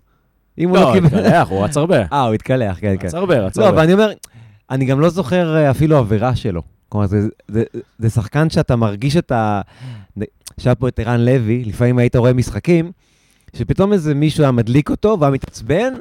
[0.58, 0.96] אם הוא לא, לא.
[0.96, 2.04] התקלח, הוא רץ הרבה.
[2.14, 3.08] אה, הוא התקלח, כן, כן.
[3.08, 3.76] רץ הרבה, רץ לא, הרבה.
[3.76, 4.12] אבל אני אומר,
[4.70, 6.62] אני גם לא זוכר אה, אפילו עבירה שלו.
[6.90, 7.64] כלומר, זה, זה,
[8.00, 9.62] זה שחקן שאתה מרגיש את ה...
[10.58, 12.92] שהיה פה את ערן לוי, לפעמים היית רואה משחקים,
[13.56, 15.94] שפתאום איזה מישהו היה מדליק אותו והיה מתעצבן,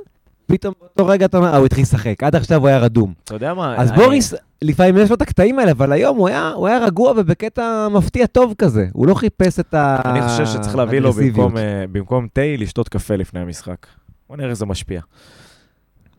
[0.51, 3.13] פתאום באותו רגע אתה אומר, אה, הוא התחיל לשחק, עד עכשיו הוא היה רדום.
[3.25, 3.77] אתה יודע מה?
[3.77, 6.79] אז אני- בוריס, לפעמים יש לו את הקטעים האלה, אבל היום הוא היה, הוא היה
[6.79, 8.87] רגוע ובקטע מפתיע טוב כזה.
[8.93, 10.01] הוא לא חיפש את ה...
[10.05, 11.37] אני חושב שצריך להביא לו האגרסיביות.
[11.47, 13.87] במקום, אה, במקום תה, לשתות קפה לפני המשחק.
[14.29, 15.01] בוא נראה איך זה משפיע.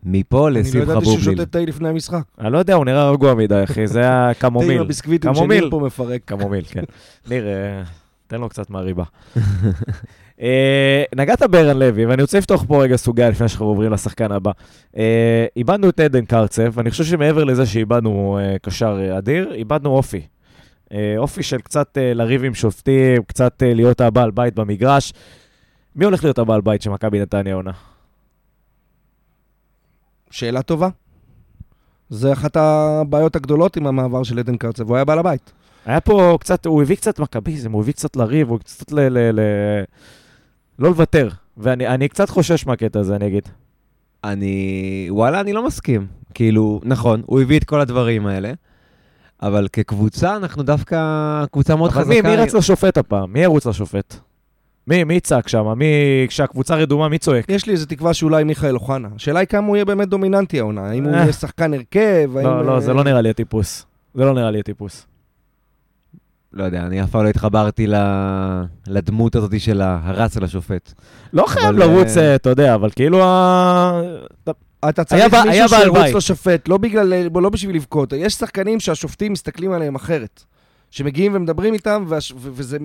[0.04, 1.36] מפה אני לא לשמחה ידעתי שהוא בובליל.
[1.36, 2.22] שותה תה לפני המשחק.
[2.40, 4.80] אני לא יודע, הוא נראה רגוע מדי, אחי, זה היה תה עם קמומיל.
[4.80, 5.58] הביסקוויטים קמומיל.
[5.58, 6.20] שניר פה מפרק.
[6.24, 6.82] קמומיל, כן.
[7.30, 7.82] ניר, אה,
[8.30, 9.04] תן לו קצת מהריבה.
[10.40, 14.50] אה, נגעת בערן לוי, ואני רוצה לפתוח פה רגע סוגיה לפני שאנחנו עוברים לשחקן הבא.
[14.96, 20.26] אה, איבדנו את עדן קרצב, ואני חושב שמעבר לזה שאיבדנו אה, קשר אדיר, איבדנו אופי.
[21.18, 25.12] אופי של קצת לריב עם שופטים, קצת להיות הבעל בית במגרש.
[25.96, 27.72] מי הולך להיות הבעל בית של מכבי נתניה עונה?
[30.30, 30.88] שאלה טובה.
[32.10, 35.52] זה אחת הבעיות הגדולות עם המעבר של עדן קרצב, הוא היה בעל הבית.
[35.86, 39.00] היה פה קצת, הוא הביא קצת מכביזם, הוא הביא קצת לריב, הוא קצת ל...
[39.00, 39.40] ל, ל
[40.78, 41.28] לא לוותר.
[41.56, 43.48] ואני אני קצת חושש מהקטע הזה, אני אגיד.
[44.24, 46.06] אני, וואלה, אני לא מסכים.
[46.34, 48.52] כאילו, נכון, הוא הביא את כל הדברים האלה,
[49.42, 52.14] אבל כקבוצה, אנחנו דווקא קבוצה מאוד אבל חזקה.
[52.14, 53.32] מי, מי רץ לשופט הפעם?
[53.32, 54.16] מי ירוץ לשופט?
[54.86, 55.72] מי, מי יצעק שם?
[55.76, 55.86] מי,
[56.28, 57.44] כשהקבוצה רדומה, מי צועק?
[57.48, 59.08] יש לי איזו תקווה שאולי מיכאל אוחנה.
[59.16, 60.90] השאלה היא כמה הוא יהיה באמת דומיננטי העונה.
[60.90, 61.18] האם הוא אה.
[61.20, 62.46] יהיה שחקן הרכב, האם...
[62.46, 63.86] לא, לא, אה, זה לא נראה לי הטיפוס.
[64.14, 65.06] זה לא נראה לי הטיפוס.
[66.52, 67.94] לא יודע, אני אף פעם לא התחברתי ל-
[68.86, 70.92] לדמות הזאת של הרץ על השופט.
[71.32, 74.02] לא חייב אבל, לרוץ, אה, אה, אתה יודע, אבל כאילו ה...
[74.88, 75.98] אתה צריך מישהו שירוץ.
[76.14, 78.12] לשופט, לא בגלל, לא בשביל לבכות.
[78.12, 80.44] יש שחקנים שהשופטים מסתכלים עליהם אחרת.
[80.90, 82.78] שמגיעים ומדברים איתם, וזה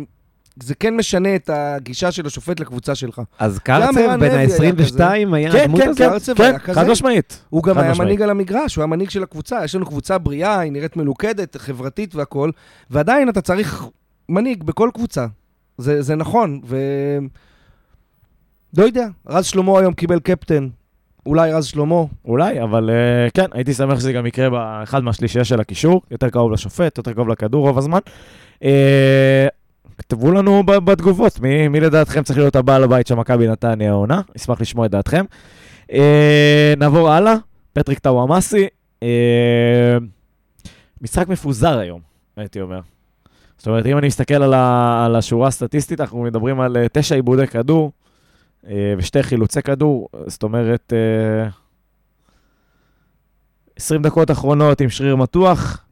[0.64, 3.22] זה כן משנה את הגישה של השופט לקבוצה שלך.
[3.40, 5.98] אז קרצב, היה ה-22, היה כן, הדמות כן, הזאת?
[5.98, 6.80] כן, קרצב כן, היה כזה.
[6.80, 7.44] חד משמעית.
[7.50, 7.94] הוא גם היה.
[8.00, 9.64] מנהיג על המגרש, הוא היה מנהיג של הקבוצה.
[9.64, 12.52] יש לנו קבוצה בריאה, היא נראית מלוכדת, חברתית והכול,
[12.90, 13.86] ועדיין אתה צריך
[14.30, 15.26] מנהיג בכל קבוצה.
[15.78, 16.78] זה, זה נכון, ו...
[18.78, 20.68] לא יודע, רז שלמה היום קיבל קפטן.
[21.26, 22.04] אולי רז שלמה.
[22.26, 26.52] אולי, אבל אה, כן, הייתי שמח שזה גם יקרה באחד מהשלישייה של הקישור, יותר קרוב
[26.52, 28.00] לשופט, יותר קרוב לכדור רוב הזמן.
[28.64, 29.48] אה,
[29.98, 34.62] כתבו לנו בתגובות, מי, מי לדעתכם צריך להיות הבעל הבית של מכבי נתניה העונה, אשמח
[34.62, 35.26] לשמוע את דעתכם.
[35.92, 37.36] אה, נעבור הלאה,
[37.74, 38.68] פטריק טוואמאסי,
[39.04, 39.98] אה,
[41.02, 42.00] משחק מפוזר היום,
[42.38, 42.80] הייתי אומר.
[43.58, 47.16] זאת אומרת, אם אני מסתכל על, ה, על השורה הסטטיסטית, אנחנו מדברים על אה, תשע
[47.16, 47.92] עיבודי כדור
[48.68, 51.50] אה, ושתי חילוצי כדור, זאת אומרת, אה,
[53.76, 55.86] 20 דקות אחרונות עם שריר מתוח,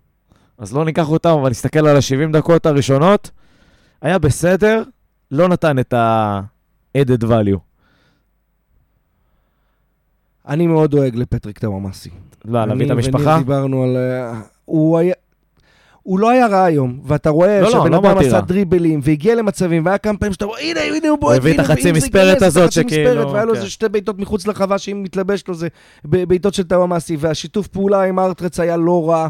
[0.58, 3.32] אז לא ניקח אותם, אבל נסתכל על ה-70 דקות הראשונות,
[4.04, 4.84] היה בסדר,
[5.32, 7.58] לא נתן את ה-added value.
[10.48, 12.10] אני מאוד דואג לפטריק טוואמאסי.
[12.46, 13.24] לא, להביא את אני המשפחה.
[13.24, 13.98] וניר דיברנו על...
[13.98, 15.14] אה, הוא היה...
[16.04, 18.42] הוא לא היה רע היום, ואתה רואה לא, לא, שהבן לא אדם אמרתי עשה.
[18.42, 21.74] דריבלים, והגיע למצבים, והיה כמה פעמים שאתה רואה, הנה, הנה הוא בועט, הביא את והנה,
[21.74, 23.58] החצי מספרת הזאת שכאילו, והיה לו כן.
[23.60, 25.68] איזה שתי בעיטות מחוץ לרחבה, שאם מתלבש לו זה
[26.04, 29.28] בעיטות של טוואמאסי, והשיתוף פעולה עם ארטרץ היה לא רע.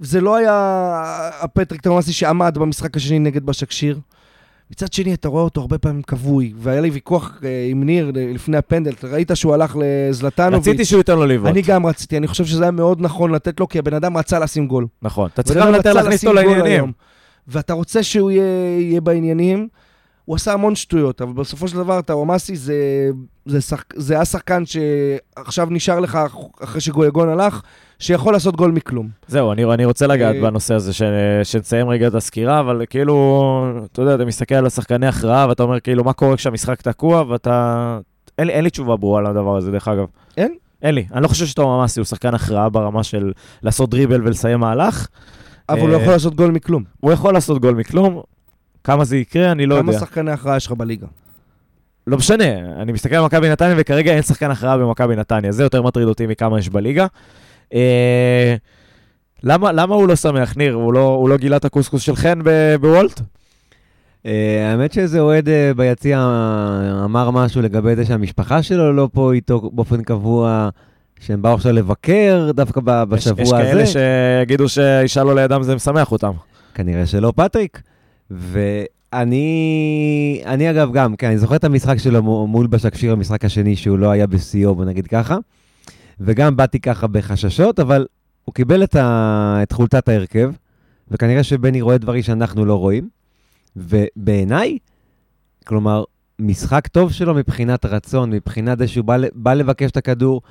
[0.00, 4.00] זה לא היה הפטריק טוואמאסי שעמד במשחק השני נגד בשקשיר.
[4.70, 8.30] מצד שני, אתה רואה אותו הרבה פעמים כבוי, והיה לי ויכוח אה, עם ניר אה,
[8.34, 10.68] לפני הפנדל, אתה ראית שהוא הלך לזלטנוביץ'.
[10.68, 11.50] רציתי שהוא ייתן לו לבעוט.
[11.50, 14.38] אני גם רציתי, אני חושב שזה היה מאוד נכון לתת לו, כי הבן אדם רצה
[14.38, 14.86] לשים גול.
[15.02, 15.30] נכון.
[15.34, 16.64] אתה צריך גם לתת להכניס אותו לעניינים.
[16.64, 16.92] היום.
[17.48, 19.68] ואתה רוצה שהוא יהיה, יהיה בעניינים.
[20.24, 23.10] הוא עשה המון שטויות, אבל בסופו של דבר, טאומאסי זה,
[23.46, 26.18] זה, שח, זה היה שחקן שעכשיו נשאר לך,
[26.62, 27.60] אחרי שגויגון הלך,
[27.98, 29.08] שיכול לעשות גול מכלום.
[29.28, 31.02] זהו, אני, אני רוצה לגעת אה, בנושא הזה, ש,
[31.42, 35.80] שנסיים רגע את הסקירה, אבל כאילו, אתה יודע, אתה מסתכל על השחקני הכרעה, ואתה אומר,
[35.80, 37.98] כאילו, מה קורה כשהמשחק תקוע, ואתה...
[38.38, 40.04] אין, אין לי תשובה ברורה לדבר הזה, דרך אגב.
[40.36, 40.54] אין?
[40.82, 41.06] אין לי.
[41.12, 45.06] אני לא חושב שתום ממאסי הוא שחקן הכרעה ברמה של לעשות דריבל ולסיים מהלך.
[45.68, 46.84] אבל הוא לא יכול לעשות גול מכלום.
[47.00, 48.22] הוא יכול לעשות גול מכלום.
[48.84, 50.00] כמה זה יקרה, אני לא כמה יודע.
[50.06, 51.06] שחקני הכרעה יש לך בליגה?
[52.06, 52.44] לא משנה,
[52.82, 55.52] אני מסתכל על מכבי נתניה, וכרגע אין שחקן הכרעה במכבי נתניה.
[55.52, 57.06] זה יותר מטריד אותי מכמה יש בליגה.
[57.74, 58.54] אה,
[59.42, 60.74] למה, למה הוא לא שמח, ניר?
[60.74, 63.20] הוא לא, הוא לא גילה את הקוסקוס של חן ב- בוולט?
[64.26, 66.18] אה, האמת שאיזה אוהד אה, ביציע
[67.04, 70.68] אמר משהו לגבי זה שהמשפחה שלו לא פה איתו באופן קבוע,
[71.20, 73.62] שהם באו עכשיו לבקר דווקא ב- יש, בשבוע יש הזה.
[73.62, 76.32] כאלה שיגידו שאישה לא לידם זה משמח אותם.
[76.74, 77.82] כנראה שלא פטריק.
[78.30, 79.46] ואני,
[80.46, 83.98] אני אגב גם, כן, אני זוכר את המשחק שלו מו- מול בשקשיר, המשחק השני שהוא
[83.98, 85.36] לא היה בשיאו, בוא נגיד ככה.
[86.20, 88.06] וגם באתי ככה בחששות, אבל
[88.44, 89.58] הוא קיבל את, ה...
[89.62, 90.52] את חולטת ההרכב,
[91.10, 93.08] וכנראה שבני רואה דברים שאנחנו לא רואים.
[93.76, 94.78] ובעיניי,
[95.66, 96.04] כלומר,
[96.38, 100.42] משחק טוב שלו מבחינת רצון, מבחינת זה שהוא בא, בא לבקש את הכדור,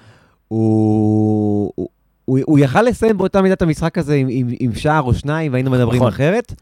[0.48, 1.90] הוא, הוא,
[2.26, 5.72] הוא, הוא יכל לסיים באותה מידת המשחק הזה עם, עם, עם שער או שניים, והיינו
[5.72, 6.08] מדברים נכון.
[6.08, 6.54] אחרת.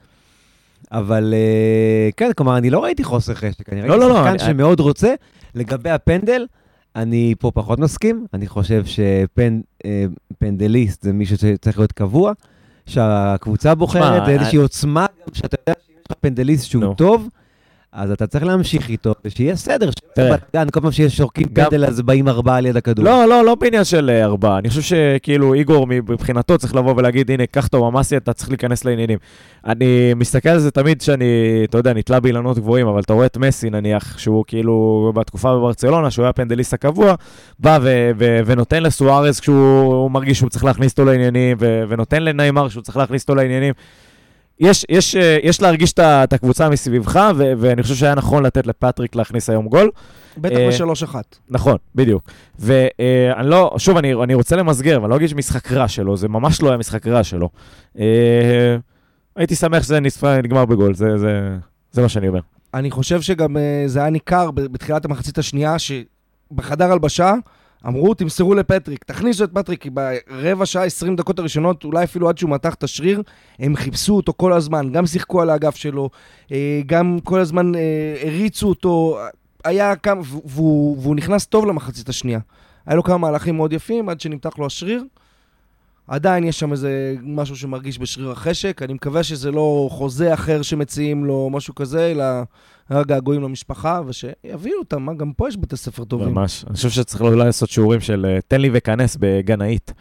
[0.91, 4.39] אבל אה, כן, כלומר, אני לא ראיתי חוסר חשק, אני לא, ראיתי לא, לא, שחקן
[4.39, 5.13] שמאוד רוצה.
[5.55, 6.45] לגבי הפנדל,
[6.95, 8.83] אני פה פחות מסכים, אני חושב
[10.31, 12.31] שפנדליסט זה מישהו שצריך להיות קבוע,
[12.85, 16.93] שהקבוצה בוחרת, זה איזושהי אני- עוצמה, שאתה יודע שיש לך פנדליסט שהוא.
[16.95, 17.27] טוב,
[17.93, 19.89] אז אתה צריך להמשיך איתו, ושיהיה סדר.
[20.15, 23.05] שבלגן, כל פעם שיש שורקים פנדל אז באים ארבעה על יד הכדור.
[23.05, 24.57] לא, לא, לא בעניין של אה, ארבעה.
[24.57, 28.85] אני חושב שכאילו איגור מבחינתו צריך לבוא ולהגיד, הנה, קח את הממסי, אתה צריך להיכנס
[28.85, 29.19] לעניינים.
[29.65, 31.25] אני מסתכל על זה תמיד שאני,
[31.63, 36.11] אתה יודע, נתלה באילנות גבוהים, אבל אתה רואה את מסי נניח, שהוא כאילו בתקופה בברצלונה,
[36.11, 37.15] שהוא היה הפנדליסט הקבוע,
[37.59, 42.69] בא ו- ו- ונותן לסוארז כשהוא מרגיש שהוא צריך להכניס אותו לעניינים, ו- ונותן לניימר
[42.69, 43.73] שהוא צריך להכניס אותו לעניינים.
[44.61, 49.15] יש, יש, אה, יש להרגיש את הקבוצה מסביבך, ו- ואני חושב שהיה נכון לתת לפטריק
[49.15, 49.91] להכניס היום גול.
[50.37, 51.37] בטח אה, בשלוש אחת.
[51.49, 52.29] נכון, בדיוק.
[52.59, 56.61] ואני לא, שוב, אני, אני רוצה למסגר, אבל לא אגיד שמשחק רע שלו, זה ממש
[56.61, 57.49] לא היה משחק רע שלו.
[57.99, 58.75] אה,
[59.35, 59.99] הייתי שמח שזה
[60.43, 61.57] נגמר בגול, זה, זה,
[61.91, 62.39] זה מה שאני אומר.
[62.73, 67.33] אני חושב שגם אה, זה היה ניכר בתחילת המחצית השנייה, שבחדר הלבשה
[67.87, 72.37] אמרו, תמסרו לפטריק, תכניסו את פטריק, כי ברבע שעה, 20 דקות הראשונות, אולי אפילו עד
[72.37, 73.21] שהוא מתח את השריר,
[73.59, 76.09] הם חיפשו אותו כל הזמן, גם שיחקו על האגף שלו,
[76.51, 77.81] אה, גם כל הזמן אה,
[78.27, 79.17] הריצו אותו,
[79.65, 82.39] היה כמה, והוא- והוא, נכנס טוב למחצית השנייה.
[82.85, 85.03] היה לו כמה מהלכים מאוד יפים עד שנמתח לו השריר.
[86.11, 91.25] עדיין יש שם איזה משהו שמרגיש בשריר החשק, אני מקווה שזה לא חוזה אחר שמציעים
[91.25, 92.23] לו, משהו כזה, אלא
[92.91, 96.29] רק געגועים למשפחה, ושיביאו אותם, מה, גם פה יש בתי ספר טובים.
[96.29, 96.65] ממש.
[96.67, 99.93] אני חושב שצריך אולי לעשות שיעורים של אה, תן לי וכנס בגנאית.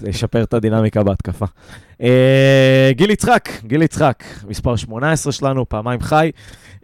[0.00, 1.46] זה ישפר את הדינמיקה בהתקפה.
[2.02, 6.30] אה, גיל יצחק, גיל יצחק, מספר 18 שלנו, פעמיים חי.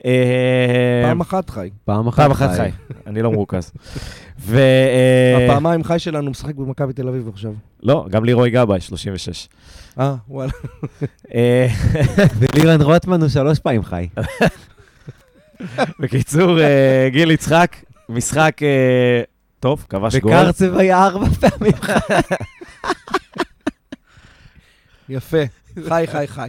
[0.05, 1.71] אה, פעם אחת חי.
[1.85, 2.71] פעם אחת פעם אחת חי,
[3.07, 3.73] אני לא מרוכז.
[4.39, 4.57] ו...
[4.59, 7.53] אה, הפעמיים חי שלנו משחק במכבי תל אביב עכשיו.
[7.87, 9.49] לא, גם לירוי גבאי, 36.
[9.99, 10.53] אה, וואלה.
[11.35, 11.67] אה,
[12.39, 14.09] ולירן רוטמן הוא שלוש פעמים חי.
[16.01, 17.77] בקיצור, אה, גיל יצחק,
[18.09, 19.23] משחק אה,
[19.61, 20.33] טוב, כבש גול.
[20.33, 21.93] וקרצב היה ארבע פעמים חי.
[25.09, 25.43] יפה.
[25.89, 26.49] חי, חי, חי.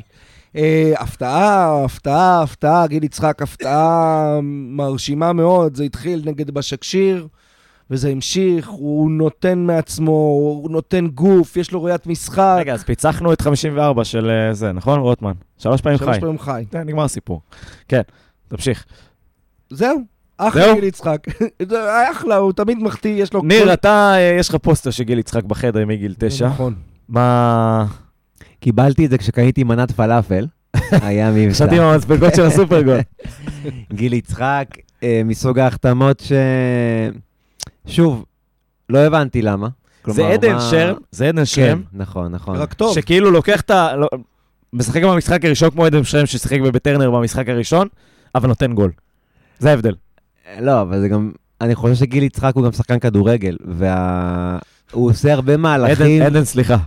[0.96, 5.76] הפתעה, הפתעה, הפתעה, גיל יצחק, הפתעה מרשימה מאוד.
[5.76, 7.28] זה התחיל נגד בשקשיר,
[7.92, 12.56] וזה המשיך, הוא נותן מעצמו, הוא נותן גוף, יש לו ראיית משחק.
[12.60, 15.32] רגע, אז פיצחנו את 54 של אה, זה, נכון, רוטמן?
[15.58, 16.22] שלוש פעמים שלוש חי.
[16.22, 16.64] פעמים חי.
[16.72, 17.42] זה, נגמר הסיפור.
[17.88, 18.02] כן,
[18.48, 18.86] תמשיך.
[19.70, 20.00] זהו,
[20.38, 20.76] אחלה זהו?
[20.76, 21.28] גיל יצחק.
[21.70, 23.42] זה אחלה, הוא תמיד מחטיא, יש לו...
[23.44, 26.48] ניר, כל- אתה, אה, יש לך פוסטר של גיל יצחק בחדר מגיל תשע.
[26.48, 26.74] נכון.
[27.10, 27.86] מה...
[28.60, 30.48] קיבלתי את זה כשקניתי מנת פלאפל.
[30.92, 31.54] היה מבצע.
[31.54, 32.98] חשבתי עם המספקות של הסופרגול.
[33.94, 34.66] גיל יצחק,
[35.04, 36.32] אה, מסוג ההחתמות ש...
[37.88, 38.26] שוב,
[38.90, 39.68] לא הבנתי למה.
[40.08, 42.56] זה עדן מה- שרם, זה עדן כן, שרם, נכון, נכון.
[42.56, 42.96] רק טוב.
[42.96, 43.96] שכאילו לוקח את ה...
[43.96, 44.08] לא-
[44.74, 47.88] משחק במשחק הראשון כמו עדן שרם ששיחק בבטרנר במשחק הראשון,
[48.36, 48.92] אבל נותן גול.
[49.60, 49.96] זה ההבדל.
[50.62, 51.32] לא, אבל זה גם...
[51.62, 54.58] אני חושב שגיל יצחק הוא גם שחקן כדורגל, וה...
[54.92, 56.22] הוא עושה הרבה מהלכים.
[56.22, 56.78] עדן, עדן, סליחה.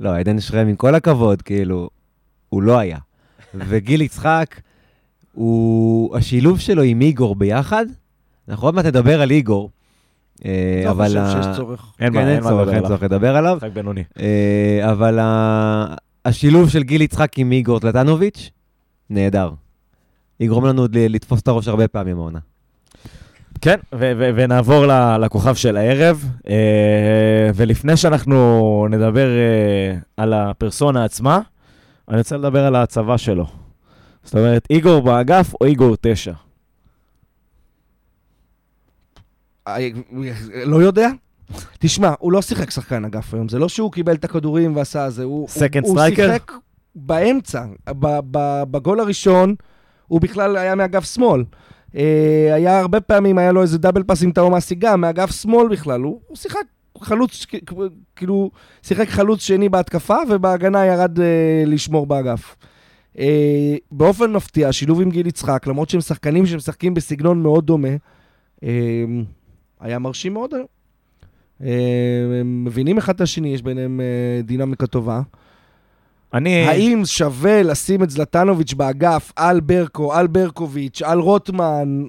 [0.00, 1.90] לא, עדן שרם, עם כל הכבוד, כאילו,
[2.48, 2.98] הוא לא היה.
[3.54, 4.60] וגיל יצחק,
[5.32, 6.16] הוא...
[6.16, 7.86] השילוב שלו עם איגור ביחד,
[8.48, 9.70] אנחנו עוד מעט נדבר על איגור,
[10.44, 11.06] אה, לא אבל...
[11.06, 11.92] חושב ה- שיש צורך.
[12.00, 12.88] אין כן, צורך, לדבר אין עליו.
[12.88, 13.56] צורך לדבר עליו.
[13.56, 14.04] משחק בינוני.
[14.20, 15.18] אה, אבל
[16.24, 18.50] השילוב של גיל יצחק עם איגור טלטנוביץ',
[19.10, 19.50] נהדר.
[20.40, 22.38] יגרום לנו לתפוס את הראש הרבה פעמים העונה.
[23.60, 24.86] כן, ו- ו- ונעבור
[25.20, 26.24] לכוכב של הערב.
[26.48, 26.54] אה,
[27.54, 28.36] ולפני שאנחנו
[28.90, 31.40] נדבר אה, על הפרסונה עצמה,
[32.08, 33.46] אני רוצה לדבר על ההצבה שלו.
[34.24, 36.32] זאת אומרת, איגור באגף או איגור תשע?
[36.32, 36.36] אה,
[40.64, 41.08] לא יודע.
[41.78, 45.24] תשמע, הוא לא שיחק שחקן אגף היום, זה לא שהוא קיבל את הכדורים ועשה זה,
[45.24, 46.08] הוא, Second הוא, הוא?
[46.08, 46.52] שיחק
[46.94, 47.64] באמצע.
[47.88, 49.54] ב, ב, בגול הראשון,
[50.08, 51.44] הוא בכלל היה מאגף שמאל.
[51.96, 56.00] אה, היה הרבה פעמים, היה לו איזה דאבל פאס עם תאומאסי גם, מאגף שמאל בכלל.
[56.00, 56.64] הוא, הוא שיחק
[57.00, 57.46] חלוץ,
[58.16, 58.50] כאילו,
[58.82, 62.56] שיחק חלוץ שני בהתקפה, ובהגנה ירד אה, לשמור באגף.
[63.18, 67.88] אה, באופן מפתיע, שילוב עם גיל יצחק, למרות שהם שחקנים שמשחקים בסגנון מאוד דומה,
[68.64, 69.04] אה,
[69.80, 70.66] היה מרשים מאוד היום.
[71.62, 75.20] אה, הם מבינים אחד את השני, יש ביניהם אה, דינמיקה טובה.
[76.34, 76.66] אני...
[76.66, 82.04] האם שווה לשים את זלטנוביץ' באגף על ברקו, על ברקוביץ', על רוטמן?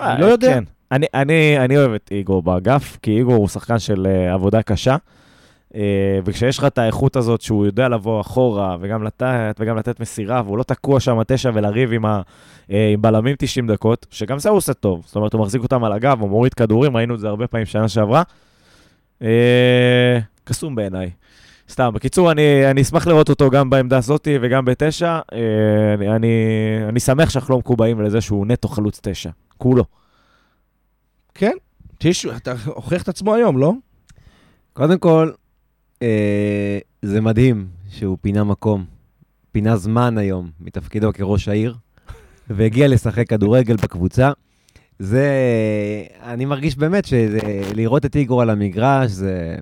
[0.00, 0.48] אה, אני לא יודע.
[0.54, 0.64] כן.
[0.92, 4.96] אני, אני, אני אוהב את איגור באגף, כי איגור הוא שחקן של uh, עבודה קשה,
[6.24, 10.58] וכשיש לך את האיכות הזאת שהוא יודע לבוא אחורה וגם לתת, וגם לתת מסירה, והוא
[10.58, 12.20] לא תקוע שם תשע ולריב עם, ה,
[12.68, 15.02] uh, עם בלמים 90 דקות, שגם זה הוא עושה טוב.
[15.06, 17.66] זאת אומרת, הוא מחזיק אותם על הגב, הוא מוריד כדורים, ראינו את זה הרבה פעמים
[17.66, 18.22] שנה שעברה.
[19.22, 19.24] Uh,
[20.44, 21.10] קסום בעיניי.
[21.68, 25.20] סתם, בקיצור, אני, אני אשמח לראות אותו גם בעמדה הזאת וגם בתשע.
[25.32, 25.34] Uh,
[25.98, 26.28] אני, אני,
[26.88, 29.30] אני שמח שאנחנו לא מקובעים לזה שהוא נטו חלוץ תשע.
[29.58, 29.84] כולו.
[31.34, 31.52] כן,
[31.98, 33.72] טישו, אתה הוכיח את עצמו היום, לא?
[34.72, 35.39] קודם כל, אה,
[37.02, 38.84] זה מדהים שהוא פינה מקום,
[39.52, 41.74] פינה זמן היום מתפקידו כראש העיר,
[42.50, 44.30] והגיע לשחק כדורגל בקבוצה.
[44.98, 45.28] זה,
[46.22, 49.56] אני מרגיש באמת שלראות את איגור על המגרש, זה...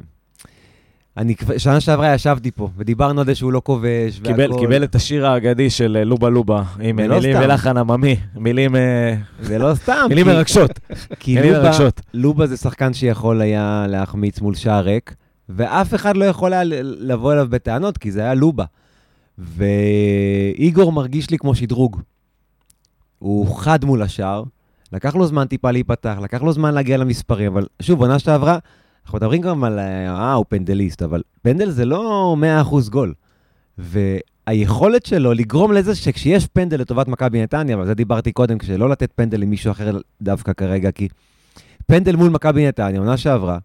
[1.16, 5.26] אני, שנה שעברה ישבתי פה, ודיברנו על זה שהוא לא כובש, קיבל, קיבל את השיר
[5.26, 7.36] האגדי של אה, לובה לובה, עם ולא מילים.
[7.40, 10.06] ולחן עממי, מילים, אה, זה לא סתם.
[10.08, 10.80] מילים מרגשות.
[11.20, 11.70] כי לובה.
[12.14, 15.14] לובה זה שחקן שיכול היה להחמיץ מול שער ריק,
[15.48, 18.64] ואף אחד לא יכול היה לבוא אליו בטענות, כי זה היה לובה.
[19.38, 22.00] ואיגור מרגיש לי כמו שדרוג.
[23.18, 24.42] הוא חד מול השער,
[24.92, 28.58] לקח לו זמן טיפה להיפתח, לקח לו זמן להגיע למספרים, אבל שוב, עונה שעברה,
[29.04, 33.14] אנחנו מדברים גם על, אה, הוא פנדליסט, אבל פנדל זה לא 100% גול.
[33.78, 39.12] והיכולת שלו לגרום לזה שכשיש פנדל לטובת מכבי נתניה, ועל זה דיברתי קודם, כשלא לתת
[39.14, 41.08] פנדל למישהו אחר דווקא כרגע, כי
[41.86, 43.58] פנדל מול מכבי נתניה, עונה שעברה,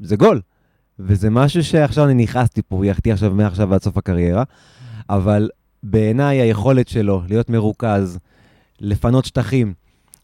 [0.00, 0.40] זה גול.
[0.98, 4.42] וזה משהו שעכשיו אני נכנסתי פה, יחטיא עכשיו מעכשיו ועד סוף הקריירה,
[5.10, 5.48] אבל
[5.82, 8.18] בעיניי היכולת שלו להיות מרוכז,
[8.80, 9.74] לפנות שטחים,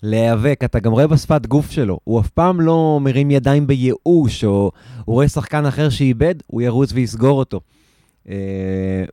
[0.02, 4.70] להיאבק, אתה גם רואה בשפת גוף שלו, הוא אף פעם לא מרים ידיים בייאוש, או
[5.04, 7.60] הוא רואה שחקן אחר שאיבד, הוא ירוץ ויסגור אותו.
[8.28, 9.04] אה,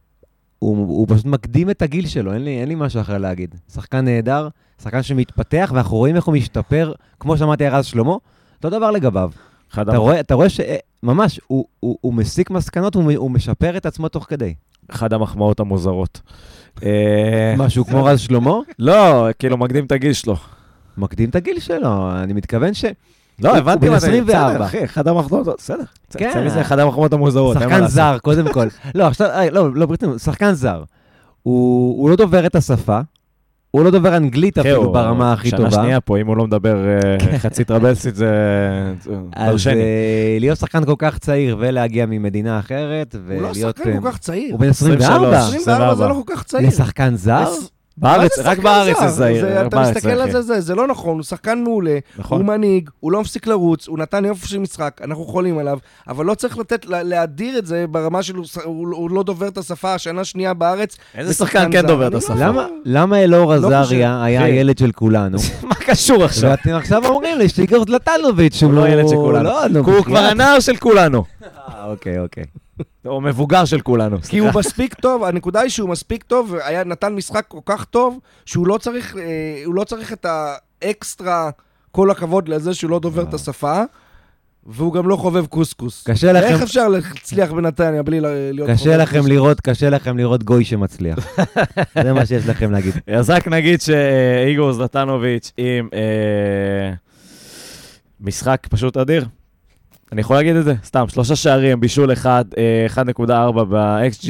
[0.60, 3.56] הוא, הוא פשוט מקדים את הגיל שלו, אין לי, אין לי משהו אחר להגיד.
[3.74, 4.48] שחקן נהדר,
[4.84, 8.16] שחקן שמתפתח, ואנחנו רואים איך הוא משתפר, כמו שאמרתי על רז שלמה,
[8.58, 9.32] אותו דבר לגביו.
[9.74, 14.10] אתה רואה, אתה רואה שממש, הוא, הוא, הוא מסיק מסקנות, הוא, הוא משפר את עצמו
[14.10, 14.54] תוך כדי.
[14.90, 16.22] אחד המחמאות המוזרות.
[16.84, 20.36] אה, משהו כמו רז שלמה, לא, כאילו, מקדים את הגיל שלו.
[20.98, 22.86] מקדים את הגיל שלו, אני מתכוון ש...
[23.42, 23.96] לא, הבנתי מה.
[23.96, 24.50] 24.
[24.50, 25.84] בסדר, אחי, אחד המחמאות, בסדר.
[26.18, 26.46] כן.
[26.46, 27.58] מזה אחד המחמאות המוזרות.
[27.60, 27.88] שחקן.
[27.88, 28.68] זר, קודם כל.
[28.96, 30.84] לא, עכשיו, אה, לא, לא, ברצינות, שחקן זר.
[31.44, 33.00] הוא לא דובר את השפה,
[33.72, 35.72] הוא לא דובר אנגלית אחי, אפילו הוא ברמה הכי טובה.
[35.72, 38.26] שנה שנייה פה, אם הוא לא מדבר אה, חצי טרבלסית, זה
[39.04, 39.74] זה אז דרשני.
[39.74, 43.78] אה, להיות שחקן כל כך צעיר ולהגיע ממדינה אחרת, הוא לא ולהיות...
[43.78, 44.52] שחקן אה, כל כך צעיר.
[44.52, 45.38] הוא בן 24?
[45.38, 45.62] 23.
[45.62, 46.68] 24 זה לא כל כך צעיר.
[46.68, 47.50] לשחקן זר?
[48.00, 49.00] בארץ, רק בארץ?
[49.00, 49.42] זה זעיר.
[49.46, 50.32] זה- רק אתה מסתכל על אחי.
[50.32, 52.38] זה, זה, זה לא נכון, הוא שחקן מעולה, נכון.
[52.42, 55.78] הוא מנהיג, הוא לא מפסיק לרוץ, הוא נתן יופי של משחק, אנחנו חולים עליו,
[56.08, 58.34] אבל לא צריך לתת, לה- להדיר את זה ברמה של
[58.64, 60.98] הוא לא דובר את השפה, השנה שנייה בארץ.
[61.16, 61.88] איזה זה שחקן כן.
[61.88, 62.34] דובר את לא- השפה?
[62.36, 64.52] למה- למה אלאור לא עזריה היה אחי.
[64.52, 65.38] הילד של כולנו?
[65.70, 66.50] מה קשור עכשיו?
[66.50, 69.44] ואתם עכשיו אומרים לי שאיגור זלטנוביץ' הוא לא ילד של כולנו.
[69.44, 70.18] לא, נו, הוא כבר.
[70.20, 71.24] הנער של כולנו.
[71.44, 72.44] אה, אוקיי, אוקיי.
[73.06, 74.18] או מבוגר של כולנו.
[74.22, 78.20] כי הוא מספיק טוב, הנקודה היא שהוא מספיק טוב, והיה נתן משחק כל כך טוב,
[78.46, 79.22] שהוא לא צריך, אה,
[79.66, 80.26] הוא לא צריך את
[80.82, 81.50] האקסטרה,
[81.92, 83.82] כל הכבוד לזה שהוא לא דובר את השפה,
[84.66, 86.04] והוא גם לא חובב קוסקוס.
[86.08, 89.30] קשה לכם- איך אפשר להצליח בנתניה בלי ל- להיות קשה חובב לכם קוסקוס?
[89.32, 91.18] לראות, קשה לכם לראות גוי שמצליח.
[92.04, 92.94] זה מה שיש לכם להגיד.
[93.18, 96.94] אז רק נגיד שאיגור זלטנוביץ' עם אה,
[98.22, 99.26] משחק פשוט אדיר.
[100.12, 100.74] אני יכול להגיד את זה?
[100.84, 104.30] סתם, שלושה שערים, בישול אחד, אה, 1.4 ב-XG,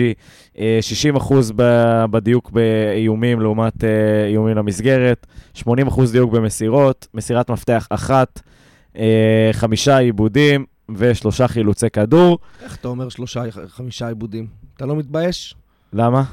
[0.60, 3.90] אה, 60 אחוז ב- בדיוק באיומים לעומת אה,
[4.28, 8.42] איומים למסגרת, 80 אחוז דיוק במסירות, מסירת מפתח אחת,
[8.98, 10.66] אה, חמישה עיבודים
[10.96, 12.40] ושלושה חילוצי כדור.
[12.64, 14.48] איך אתה אומר שלושה, חמישה עיבודים?
[14.78, 15.56] אתה לא מתבייש?
[15.94, 16.24] למה?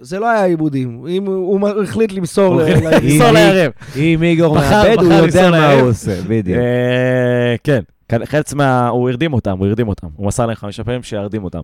[0.00, 1.04] זה לא היה עיבודים.
[1.08, 3.22] אם הוא החליט למסור ליריב.
[3.22, 3.72] ליריב.
[3.96, 5.72] אם איגור מאבד, הוא יודע מה.
[5.72, 6.58] הוא עושה, בדיוק.
[6.58, 7.80] אה, כן,
[8.24, 8.88] חלץ מה...
[8.88, 10.06] הוא הרדים אותם, הוא הרדים אותם.
[10.16, 11.60] הוא מסר להם חמישה פעמים שירדים אותם.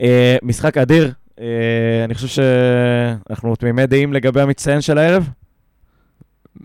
[0.00, 1.44] אה, משחק אדיר, אה,
[2.04, 5.28] אני חושב שאנחנו תמימי דעים לגבי המצטיין של הערב.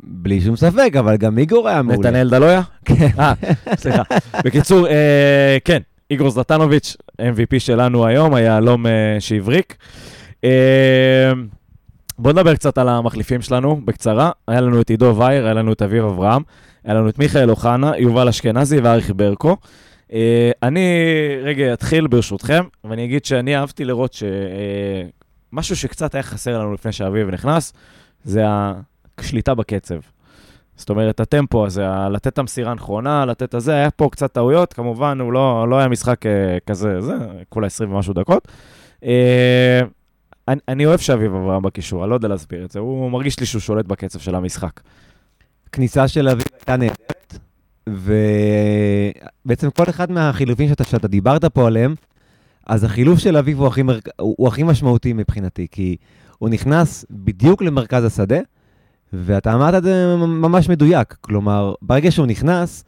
[0.03, 2.09] בלי שום ספק, אבל גם איגור היה מעולה.
[2.09, 2.61] נתנאל דלויה?
[2.85, 3.07] כן.
[3.19, 3.33] אה,
[3.75, 4.03] סליחה.
[4.45, 4.87] בקיצור,
[5.65, 8.85] כן, איגור זלטנוביץ', MVP שלנו היום, היהלום
[9.19, 9.75] שהבריק.
[10.43, 11.31] אה,
[12.19, 14.31] בואו נדבר קצת על המחליפים שלנו, בקצרה.
[14.47, 16.41] היה לנו את עידו וייר, היה לנו את אביב אברהם,
[16.83, 19.57] היה לנו את מיכאל אוחנה, יובל אשכנזי ואריך ברקו.
[20.13, 20.89] אה, אני
[21.43, 27.29] רגע אתחיל ברשותכם, ואני אגיד שאני אהבתי לראות שמשהו שקצת היה חסר לנו לפני שאביב
[27.29, 27.73] נכנס,
[28.23, 28.43] זה
[29.17, 29.99] השליטה בקצב.
[30.75, 34.73] זאת אומרת, הטמפו הזה, לתת את המסירה הנכונה, לתת את הזה, היה פה קצת טעויות,
[34.73, 37.13] כמובן, הוא לא, לא היה משחק אה, כזה, זה,
[37.49, 38.47] כולה 20 ומשהו דקות.
[39.03, 39.81] אה,
[40.47, 43.45] אני, אני אוהב שאביב אברהם בקישור, אני לא יודע להסביר את זה, הוא מרגיש לי
[43.45, 44.79] שהוא שולט בקצב של המשחק.
[45.71, 47.39] כניסה של אביב הייתה נהדרת,
[47.87, 51.95] ובעצם כל אחד מהחילופים שאתה, שאתה דיברת פה עליהם,
[52.67, 53.81] אז החילוף של אביב הוא הכי.
[53.81, 55.95] הוא, הוא הכי משמעותי מבחינתי, כי
[56.37, 58.39] הוא נכנס בדיוק למרכז השדה,
[59.13, 61.15] ואתה אמרת את זה ממש מדויק.
[61.21, 62.83] כלומר, ברגע שהוא נכנס,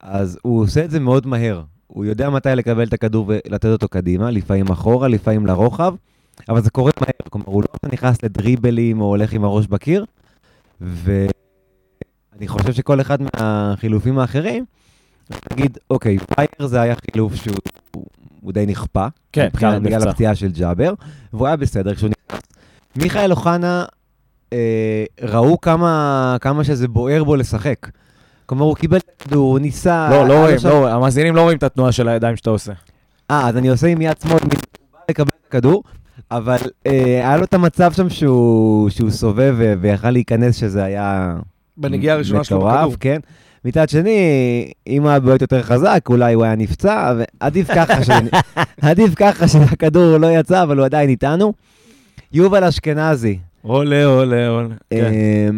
[0.00, 1.62] אז הוא עושה את זה מאוד מהר.
[1.86, 5.94] הוא יודע מתי לקבל את הכדור ולתת אותו קדימה, לפעמים אחורה, לפעמים לרוחב,
[6.48, 7.10] אבל זה קורה מהר.
[7.30, 10.04] כלומר, הוא לא נכנס לדריבלים או הולך עם הראש בקיר,
[10.80, 11.28] ואני
[12.38, 14.64] אני חושב שכל אחד מהחילופים האחרים,
[15.52, 17.56] נגיד, אוקיי, פייר זה היה חילוף שהוא
[17.94, 19.06] הוא, די נכפה.
[19.32, 20.08] כן, מבחינת- כן, בגלל.
[20.08, 20.94] הפציעה של ג'אבר,
[21.32, 22.40] והוא היה בסדר כשהוא נכנס.
[22.96, 23.84] מיכאל אוחנה,
[24.52, 27.88] אה, ראו כמה, כמה שזה בוער בו לשחק.
[28.46, 30.08] כלומר, הוא קיבל את הכדור, הוא ניסה...
[30.10, 32.72] לא, לא רואים, שם- לא המאזינים לא רואים את התנועה של הידיים שאתה עושה.
[33.30, 34.50] אה, אז אני עושה עם יד שמאל, הוא
[34.92, 35.82] בא לקבל את הכדור,
[36.30, 36.56] אבל
[36.86, 41.36] אה, היה לו את המצב שם שהוא, שהוא סובב ו- ויכל להיכנס, שזה היה...
[41.76, 42.94] בנגיעה הראשונה שלו בכדור.
[43.00, 43.18] כן.
[43.64, 44.18] מצד שני,
[44.86, 48.14] אם הוא היה בועט יותר חזק, אולי הוא היה נפצע, ועדיף ככה, שזה,
[48.82, 51.52] עדיף ככה שהכדור לא יצא, אבל הוא עדיין איתנו.
[52.32, 54.68] יובל אשכנזי, עולה, עולה, עולה.
[54.90, 54.96] כן.
[55.04, 55.48] אה,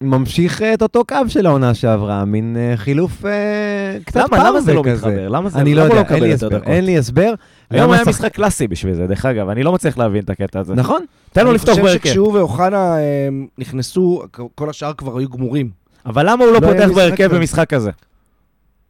[0.00, 4.74] ממשיך את אותו קו של העונה שעברה, מין אה, חילוף אה, קצת למה, למה זה
[4.74, 5.06] לא פרווה כזה.
[5.08, 5.28] מתחבר?
[5.28, 6.58] למה זה אני לא למה הוא יודע, אין מקבל לי יותר הסבר.
[6.58, 6.68] דקות?
[6.68, 7.34] אין לי הסבר.
[7.70, 10.60] היום היה שחק- משחק קלאסי בשביל זה, דרך אגב, אני לא מצליח להבין את הקטע
[10.60, 10.74] הזה.
[10.74, 11.04] נכון?
[11.32, 12.08] תן לו לפתוח אני חושב בהרכב.
[12.08, 14.22] שכשהוא ואוחנה אה, נכנסו,
[14.54, 15.70] כל השאר כבר היו גמורים.
[16.06, 17.34] אבל למה הוא לא לא פותח בהרכב.
[17.34, 17.90] במשחק כזה?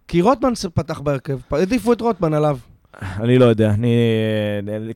[0.09, 2.59] כי רוטמן פתח בהרכב, העדיפו את רוטמן עליו.
[3.03, 3.95] אני לא יודע, אני...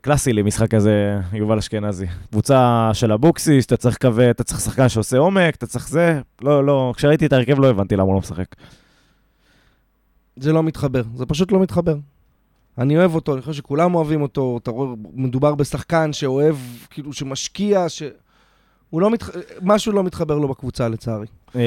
[0.00, 2.06] קלאסי לי משחק כזה, יובל אשכנזי.
[2.30, 6.20] קבוצה של אבוקסיס, אתה צריך קווה, אתה צריך שחקן שעושה עומק, אתה צריך זה.
[6.42, 8.46] לא, לא, כשראיתי את ההרכב לא הבנתי למה הוא לא משחק.
[10.36, 11.96] זה לא מתחבר, זה פשוט לא מתחבר.
[12.78, 16.56] אני אוהב אותו, אני חושב שכולם אוהבים אותו, אתה רואה, מדובר בשחקן שאוהב,
[16.90, 18.02] כאילו, שמשקיע, ש...
[18.90, 19.30] הוא לא מתח...
[19.62, 21.26] משהו לא מתחבר לו בקבוצה, לצערי.
[21.56, 21.60] אה,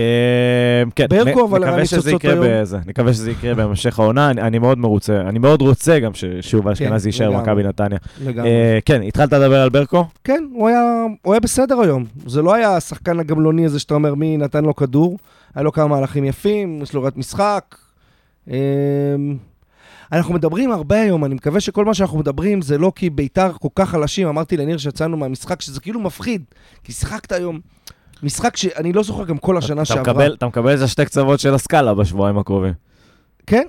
[0.96, 2.44] כן, ברקו, אבל נקווה הניצוצות היום-
[2.86, 6.72] נקווה שזה יקרה בהמשך העונה, אני- אני מאוד מרוצה, אני מאוד רוצה גם ש- שיובל
[6.72, 7.38] אשכנזי יישאר כן.
[7.38, 7.98] במכבי נתניה.
[8.26, 8.50] לגמרי.
[8.50, 10.06] אה, כן, התחלת לדבר על ברקו?
[10.24, 10.82] כן, הוא היה,
[11.22, 12.06] הוא היה בסדר היום.
[12.26, 15.18] זה לא היה השחקן הגמלוני הזה שאתה אומר מי נתן לו כדור.
[15.56, 17.76] היה לו כמה מהלכים יפים, יש לו ראיית משחק.
[20.14, 23.52] אמ, אנחנו מדברים הרבה היום, אני מקווה שכל מה שאנחנו מדברים זה לא כי ביתר
[23.60, 24.28] כל כך חלשים.
[24.28, 26.44] אמרתי לניר שיצאנו מהמשחק שזה כאילו מפחיד,
[26.84, 27.60] כי שיחקת היום
[28.24, 30.02] משחק שאני לא זוכר גם כל השנה אתה שעברה.
[30.14, 32.74] מקבל- אתה מקבל איזה שתי קצוות של הסקאלה בשבועיים הקרובים.
[33.48, 33.64] כן,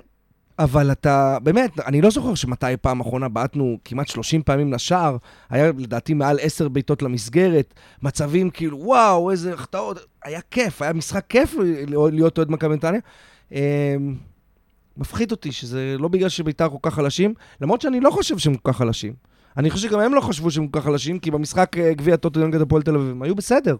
[0.59, 5.17] אבל אתה, באמת, אני לא זוכר שמתי פעם אחרונה בעטנו כמעט 30 פעמים לשער,
[5.49, 7.73] היה לדעתי מעל 10 בעיטות למסגרת,
[8.03, 11.55] מצבים כאילו, וואו, איזה החטאות, היה כיף, היה משחק כיף
[12.11, 12.99] להיות אוהד מכבי נתניה.
[14.99, 18.71] מפחיד אותי שזה לא בגלל שביתר כל כך חלשים, למרות שאני לא חושב שהם כל
[18.71, 19.13] כך חלשים.
[19.57, 22.39] אני חושב שגם הם לא חשבו שהם כל כך חלשים, כי במשחק אה, גביע טוטו
[22.47, 23.75] נגד הפועל תל אביב הם היו בסדר.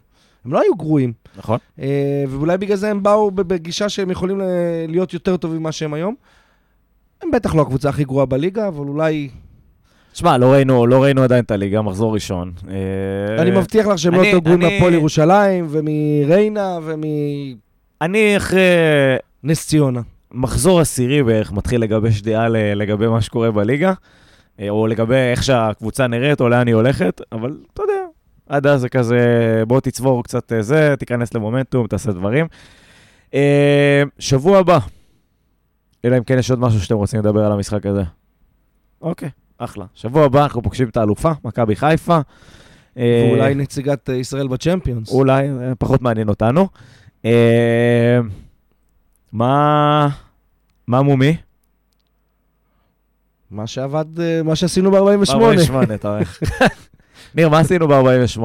[0.45, 1.13] הם לא היו גרועים.
[1.38, 1.57] נכון?
[1.82, 4.41] אה, ואולי בגלל זה הם באו בגישה שהם יכולים
[4.88, 6.15] להיות יותר טובים ממה שהם היום.
[7.24, 9.30] הם בטח לא הקבוצה הכי גרועה בליגה, אבל אולי...
[10.13, 12.51] שמע, לא ראינו, לא ראינו עדיין את הליגה, מחזור ראשון.
[12.70, 16.80] אה, אני מבטיח לך שהם לא אני- מהפועל ירושלים, ומריינה,
[18.01, 18.61] אני אחרי
[19.43, 20.01] ומנס ציונה.
[20.32, 23.93] מחזור עשירי בערך מתחיל לגבש דעה לגבי מה שקורה בליגה,
[24.59, 28.05] אה, או לגבי איך שהקבוצה נראית, או לאן היא הולכת, אבל אתה יודע,
[28.49, 32.47] עד אז זה כזה, בוא תצבור קצת אה, זה, תיכנס למומנטום, תעשה דברים.
[33.34, 34.80] אה, שבוע הבא,
[36.05, 38.03] אלא אם כן יש עוד משהו שאתם רוצים לדבר על המשחק הזה.
[39.01, 39.86] אוקיי, אחלה.
[39.95, 42.19] שבוע הבא אנחנו פוגשים את האלופה, מכבי חיפה.
[42.95, 45.11] ואולי נציגת ישראל בצ'מפיונס.
[45.11, 45.47] אולי,
[45.80, 46.67] פחות מעניין אותנו.
[49.32, 50.09] מה...
[50.88, 51.38] מה מומי?
[53.51, 55.32] מה שעבד, אה, מה שעשינו ב-48.
[55.32, 56.21] 48, אתה רואה.
[57.36, 58.41] ניר, מה עשינו ב-48?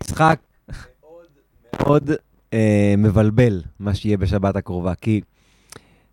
[0.00, 0.38] משחק
[1.80, 2.10] מאוד
[2.52, 4.94] אה, מבלבל, מה שיהיה בשבת הקרובה.
[4.94, 5.20] כי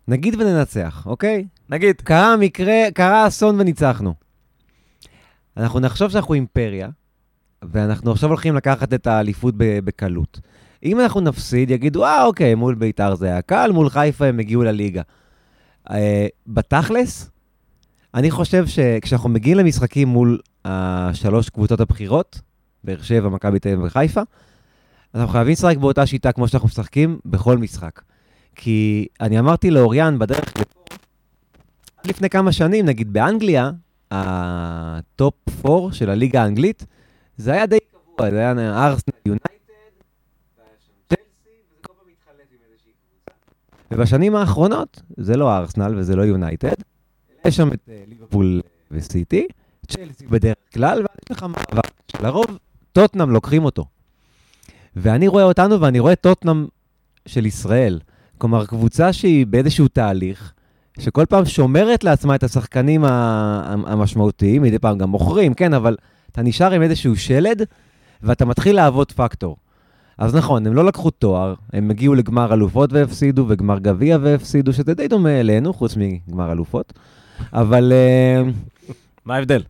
[0.08, 1.46] נגיד וננצח, אוקיי?
[1.68, 4.14] נגיד, קרה מקרה, קרה אסון וניצחנו.
[5.56, 6.88] אנחנו נחשוב שאנחנו אימפריה,
[7.62, 10.40] ואנחנו עכשיו הולכים לקחת את האליפות בקלות.
[10.84, 14.62] אם אנחנו נפסיד, יגידו, אה, אוקיי, מול ביתר זה היה קל, מול חיפה הם הגיעו
[14.62, 15.02] לליגה.
[15.90, 17.30] אה, בתכלס,
[18.14, 22.40] אני חושב שכשאנחנו מגיעים למשחקים מול השלוש קבוצות הבכירות,
[22.84, 24.20] באר שבע, מכבי תל אביב וחיפה,
[25.14, 28.00] אנחנו חייבים לשחק באותה שיטה כמו שאנחנו משחקים בכל משחק.
[28.54, 30.80] כי אני אמרתי לאוריאן בדרך לפה,
[31.96, 33.70] עד לפני כמה שנים, נגיד באנגליה,
[34.10, 36.86] ה top 4 של הליגה האנגלית,
[37.36, 38.50] זה היה די קבוע, זה היה
[38.86, 39.48] ארסנל יונייטד,
[40.58, 42.43] והיה שם צ'לסי, וזה כל פעם מתחלף עם איזושהי קבוצה.
[43.90, 46.74] ובשנים האחרונות, זה לא ארסנל וזה לא יונייטד,
[47.44, 49.46] יש שם את אה, ליברפול וסיטי,
[49.86, 52.58] צ'לסי בדרך כלל, ואז יש לך מאבק, שלרוב
[52.92, 53.84] טוטנאם לוקחים אותו.
[54.96, 56.66] ואני רואה אותנו ואני רואה טוטנאם
[57.26, 58.00] של ישראל.
[58.38, 60.52] כלומר, קבוצה שהיא באיזשהו תהליך,
[60.98, 65.96] שכל פעם שומרת לעצמה את השחקנים המשמעותיים, מדי פעם גם מוכרים, כן, אבל
[66.30, 67.62] אתה נשאר עם איזשהו שלד,
[68.22, 69.56] ואתה מתחיל לעבוד פקטור.
[70.18, 74.94] אז נכון, הם לא לקחו תואר, הם הגיעו לגמר אלופות והפסידו, וגמר גביע והפסידו, שזה
[74.94, 76.92] די דומה אלינו, חוץ מגמר אלופות.
[77.52, 78.42] אבל אה,
[79.24, 79.62] מה ההבדל?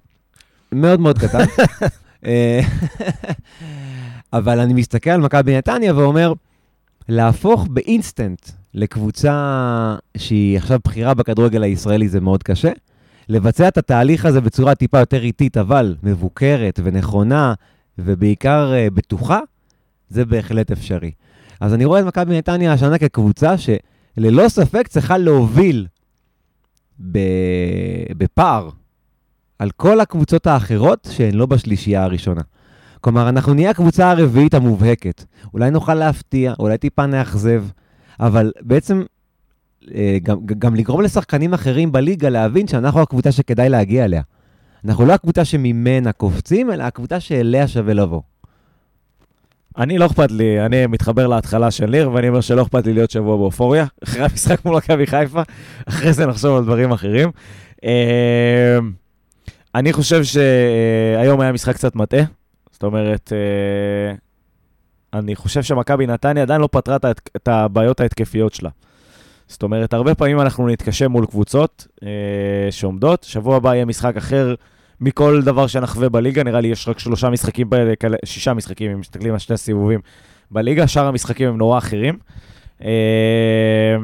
[0.72, 1.44] מאוד מאוד קטן.
[2.26, 2.60] אה,
[4.32, 6.32] אבל אני מסתכל על מכבי נתניה ואומר,
[7.08, 12.70] להפוך באינסטנט לקבוצה שהיא עכשיו בכירה בכדורגל הישראלי זה מאוד קשה.
[13.28, 17.54] לבצע את התהליך הזה בצורה טיפה יותר איטית, אבל מבוקרת ונכונה,
[17.98, 19.40] ובעיקר uh, בטוחה,
[20.08, 21.10] זה בהחלט אפשרי.
[21.60, 25.86] אז אני רואה את מכבי נתניה השנה כקבוצה שללא ספק צריכה להוביל
[28.16, 28.70] בפער
[29.58, 32.40] על כל הקבוצות האחרות שהן לא בשלישייה הראשונה.
[33.00, 35.24] כלומר, אנחנו נהיה הקבוצה הרביעית המובהקת.
[35.54, 37.64] אולי נוכל להפתיע, אולי טיפה נאכזב,
[38.20, 39.02] אבל בעצם
[39.94, 44.22] אה, גם, גם לגרום לשחקנים אחרים בליגה להבין שאנחנו הקבוצה שכדאי להגיע אליה.
[44.84, 48.20] אנחנו לא הקבוצה שממנה קופצים, אלא הקבוצה שאליה שווה לבוא.
[49.78, 53.10] אני לא אכפת לי, אני מתחבר להתחלה של ניר, ואני אומר שלא אכפת לי להיות
[53.10, 55.42] שבוע באופוריה, אחרי המשחק מול מכבי חיפה,
[55.88, 57.30] אחרי זה נחשוב על דברים אחרים.
[57.84, 58.78] אה,
[59.74, 62.24] אני חושב שהיום היה משחק קצת מטעה,
[62.72, 64.14] זאת אומרת, אה,
[65.18, 66.96] אני חושב שמכבי נתניה עדיין לא פתרה
[67.36, 68.70] את הבעיות ההתקפיות שלה.
[69.48, 72.08] זאת אומרת, הרבה פעמים אנחנו נתקשה מול קבוצות אה,
[72.70, 73.22] שעומדות.
[73.22, 74.54] שבוע הבא יהיה משחק אחר
[75.04, 77.70] מכל דבר שנחווה בליגה, נראה לי יש רק שלושה משחקים,
[78.24, 80.00] שישה משחקים, אם מסתכלים על שני סיבובים
[80.50, 82.18] בליגה, שאר המשחקים הם נורא אחרים.
[82.84, 83.96] אה,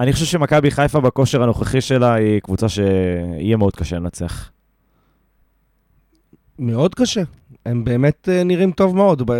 [0.00, 4.50] אני חושב שמכבי חיפה בכושר הנוכחי שלה היא קבוצה שיהיה מאוד קשה לנצח.
[6.58, 7.22] מאוד קשה.
[7.66, 9.30] הם באמת אה, נראים טוב מאוד.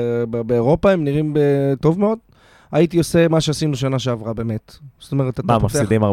[0.47, 1.37] באירופה הם נראים
[1.81, 2.19] טוב מאוד.
[2.73, 4.77] הייתי עושה מה שעשינו שנה שעברה, באמת.
[4.99, 5.53] זאת אומרת, אתה פותח...
[5.53, 6.07] מה, מפסידים 4-0?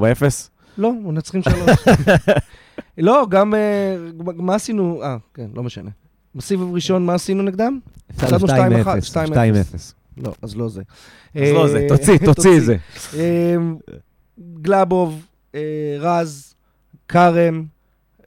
[0.77, 1.55] לא, מנצחים 3.
[2.97, 3.53] לא, גם...
[3.53, 3.95] אה,
[4.35, 5.03] מה עשינו?
[5.03, 5.89] אה, כן, לא משנה.
[6.35, 7.79] בסיבוב ראשון, מה עשינו נגדם?
[8.09, 8.51] הפסדנו 2-0.
[9.13, 9.17] 2-0.
[10.17, 10.81] לא, אז לא זה.
[11.35, 12.77] אז לא זה, תוציא, תוציא את זה.
[14.61, 15.25] גלאבוב,
[15.99, 16.55] רז,
[17.07, 17.63] כרם,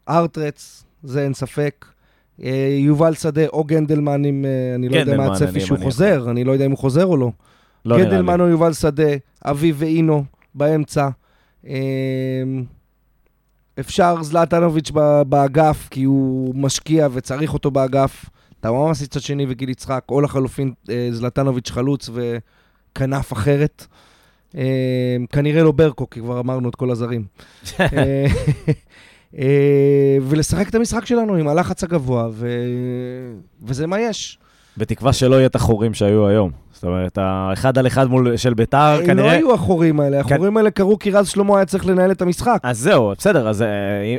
[0.08, 1.84] ארטרץ, זה אין ספק.
[2.42, 4.44] אה, יובל שדה או גנדלמן, אם
[4.74, 7.30] אני לא יודע מה הצפי שהוא חוזר, אני לא יודע אם הוא חוזר או לא.
[7.84, 9.12] לא גנדלמן או יובל שדה,
[9.44, 11.08] אביב ואינו באמצע.
[13.80, 14.90] אפשר זלטנוביץ'
[15.26, 18.24] באגף, כי הוא משקיע וצריך אותו באגף.
[18.60, 23.86] אתה ממש מצד שני וגיל יצחק, או לחלופין אה, זלטנוביץ' חלוץ וכנף אחרת.
[24.54, 24.60] אמ,
[25.32, 27.24] כנראה לא ברקו, כי כבר אמרנו את כל הזרים.
[27.80, 28.26] אה,
[29.38, 32.48] אה, ולשחק את המשחק שלנו עם הלחץ הגבוה, ו...
[33.62, 34.38] וזה מה יש.
[34.76, 36.50] בתקווה שלא יהיה את החורים שהיו היום.
[36.78, 39.26] זאת אומרת, האחד על אחד מול של ביתר, כנראה...
[39.26, 42.58] לא היו החורים האלה, החורים האלה קרו כי רז שלמה היה צריך לנהל את המשחק.
[42.62, 43.68] אז זהו, בסדר, אז אה,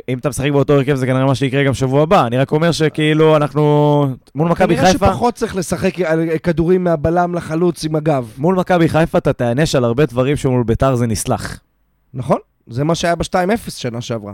[0.08, 2.26] אם אתה משחק באותו הרכב זה כנראה מה שיקרה גם שבוע הבא.
[2.26, 4.98] אני רק אומר שכאילו אנחנו מול מכבי חיפה...
[4.98, 5.94] כנראה שפחות צריך לשחק
[6.42, 8.32] כדורים מהבלם לחלוץ עם הגב.
[8.38, 11.60] מול מכבי חיפה אתה תענש על הרבה דברים שמול ביתר זה נסלח.
[12.14, 14.32] נכון, זה מה שהיה ב-2-0 שנה שעברה.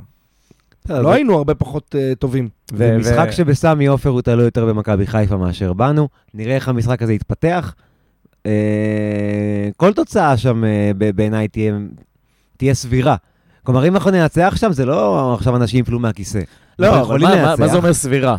[0.88, 2.48] לא היינו הרבה פחות טובים.
[2.72, 6.08] ומשחק שבסמי עופר הוא תלוי יותר במכבי חיפה מאשר בנו.
[6.34, 7.74] נראה איך המשחק הזה יתפתח.
[8.47, 8.49] Uh,
[9.76, 11.74] כל תוצאה שם uh, בעיניי תהיה,
[12.57, 13.16] תהיה סבירה.
[13.62, 16.40] כלומר, אם אנחנו ננצח שם, זה לא עכשיו אנשים יפלו מהכיסא.
[16.78, 18.36] לא, אבל מה, מה זה אומר סבירה?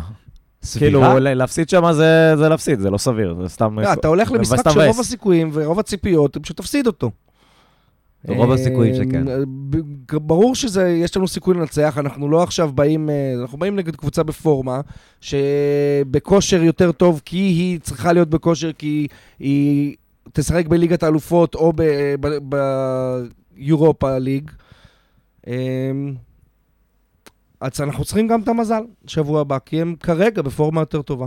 [0.62, 1.14] סבירה?
[1.14, 3.78] כאילו, להפסיד שם זה, זה להפסיד, זה לא סביר, זה סתם...
[3.78, 7.10] לא, אתה הולך למשחק שרוב הסיכויים ורוב הציפיות, פשוט תפסיד אותו.
[8.26, 9.28] רוב הסיכויים שכן.
[9.28, 9.36] אה,
[10.12, 14.80] ברור שיש לנו סיכוי לנצח, אנחנו לא עכשיו באים, אה, אנחנו באים נגד קבוצה בפורמה,
[15.20, 19.06] שבכושר יותר טוב, כי היא צריכה להיות בכושר, כי
[19.38, 19.96] היא
[20.32, 21.72] תשחק בליגת האלופות או
[23.56, 24.50] ביורופה ליג.
[25.46, 26.14] אמ,
[27.60, 31.26] אז אנחנו צריכים גם את המזל שבוע הבא, כי הם כרגע בפורמה יותר טובה.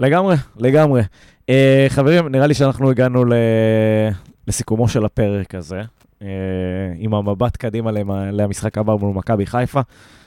[0.00, 1.02] לגמרי, לגמרי.
[1.50, 1.54] Uh,
[1.88, 3.32] חברים, נראה לי שאנחנו הגענו ל...
[4.48, 5.82] לסיכומו של הפרק הזה,
[6.22, 6.28] אה,
[6.98, 7.90] עם המבט קדימה
[8.32, 9.80] למשחק הבא מול מכבי חיפה.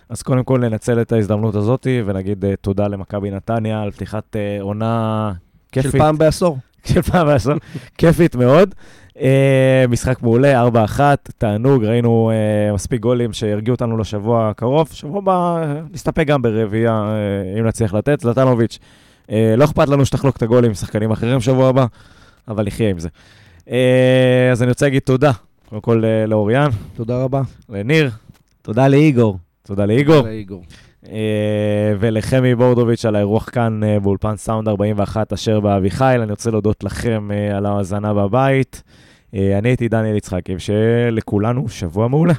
[0.09, 4.57] אז קודם כל ננצל את ההזדמנות הזאת ונגיד אה, תודה למכבי נתניה על פתיחת אה,
[4.61, 5.32] עונה
[5.72, 5.91] כיפית.
[5.91, 6.57] של פעם בעשור.
[6.86, 7.53] של פעם בעשור,
[7.97, 8.76] כיפית מאוד.
[9.89, 10.99] משחק מעולה, 4-1,
[11.38, 12.32] תענוג, ראינו
[12.74, 14.89] מספיק גולים שהרגיעו אותנו לשבוע הקרוב.
[14.91, 17.05] שבוע הבא נסתפק גם ברביעייה,
[17.59, 18.20] אם נצליח לתת.
[18.20, 18.80] זלטנוביץ',
[19.30, 21.86] לא אכפת לנו שתחלוק את הגולים עם שחקנים אחרים שבוע הבא,
[22.47, 23.09] אבל נחיה עם זה.
[23.72, 25.32] אה, אז אני רוצה להגיד תודה,
[25.70, 26.70] קודם כל אה, לאוריאן.
[26.95, 27.41] תודה רבה.
[27.70, 28.09] לניר.
[28.61, 29.38] תודה לאיגור.
[29.63, 30.18] תודה לאיגור.
[30.18, 30.63] תודה לאיגור.
[31.09, 36.22] אה, ולחמי בורדוביץ' על האירוח כאן באולפן סאונד 41 אשר באביחיל.
[36.22, 38.84] אני רוצה להודות לכם על ההאזנה בבית.
[39.34, 42.34] אני הייתי דניאל יצחקי, ושלכולנו שבוע מעולה.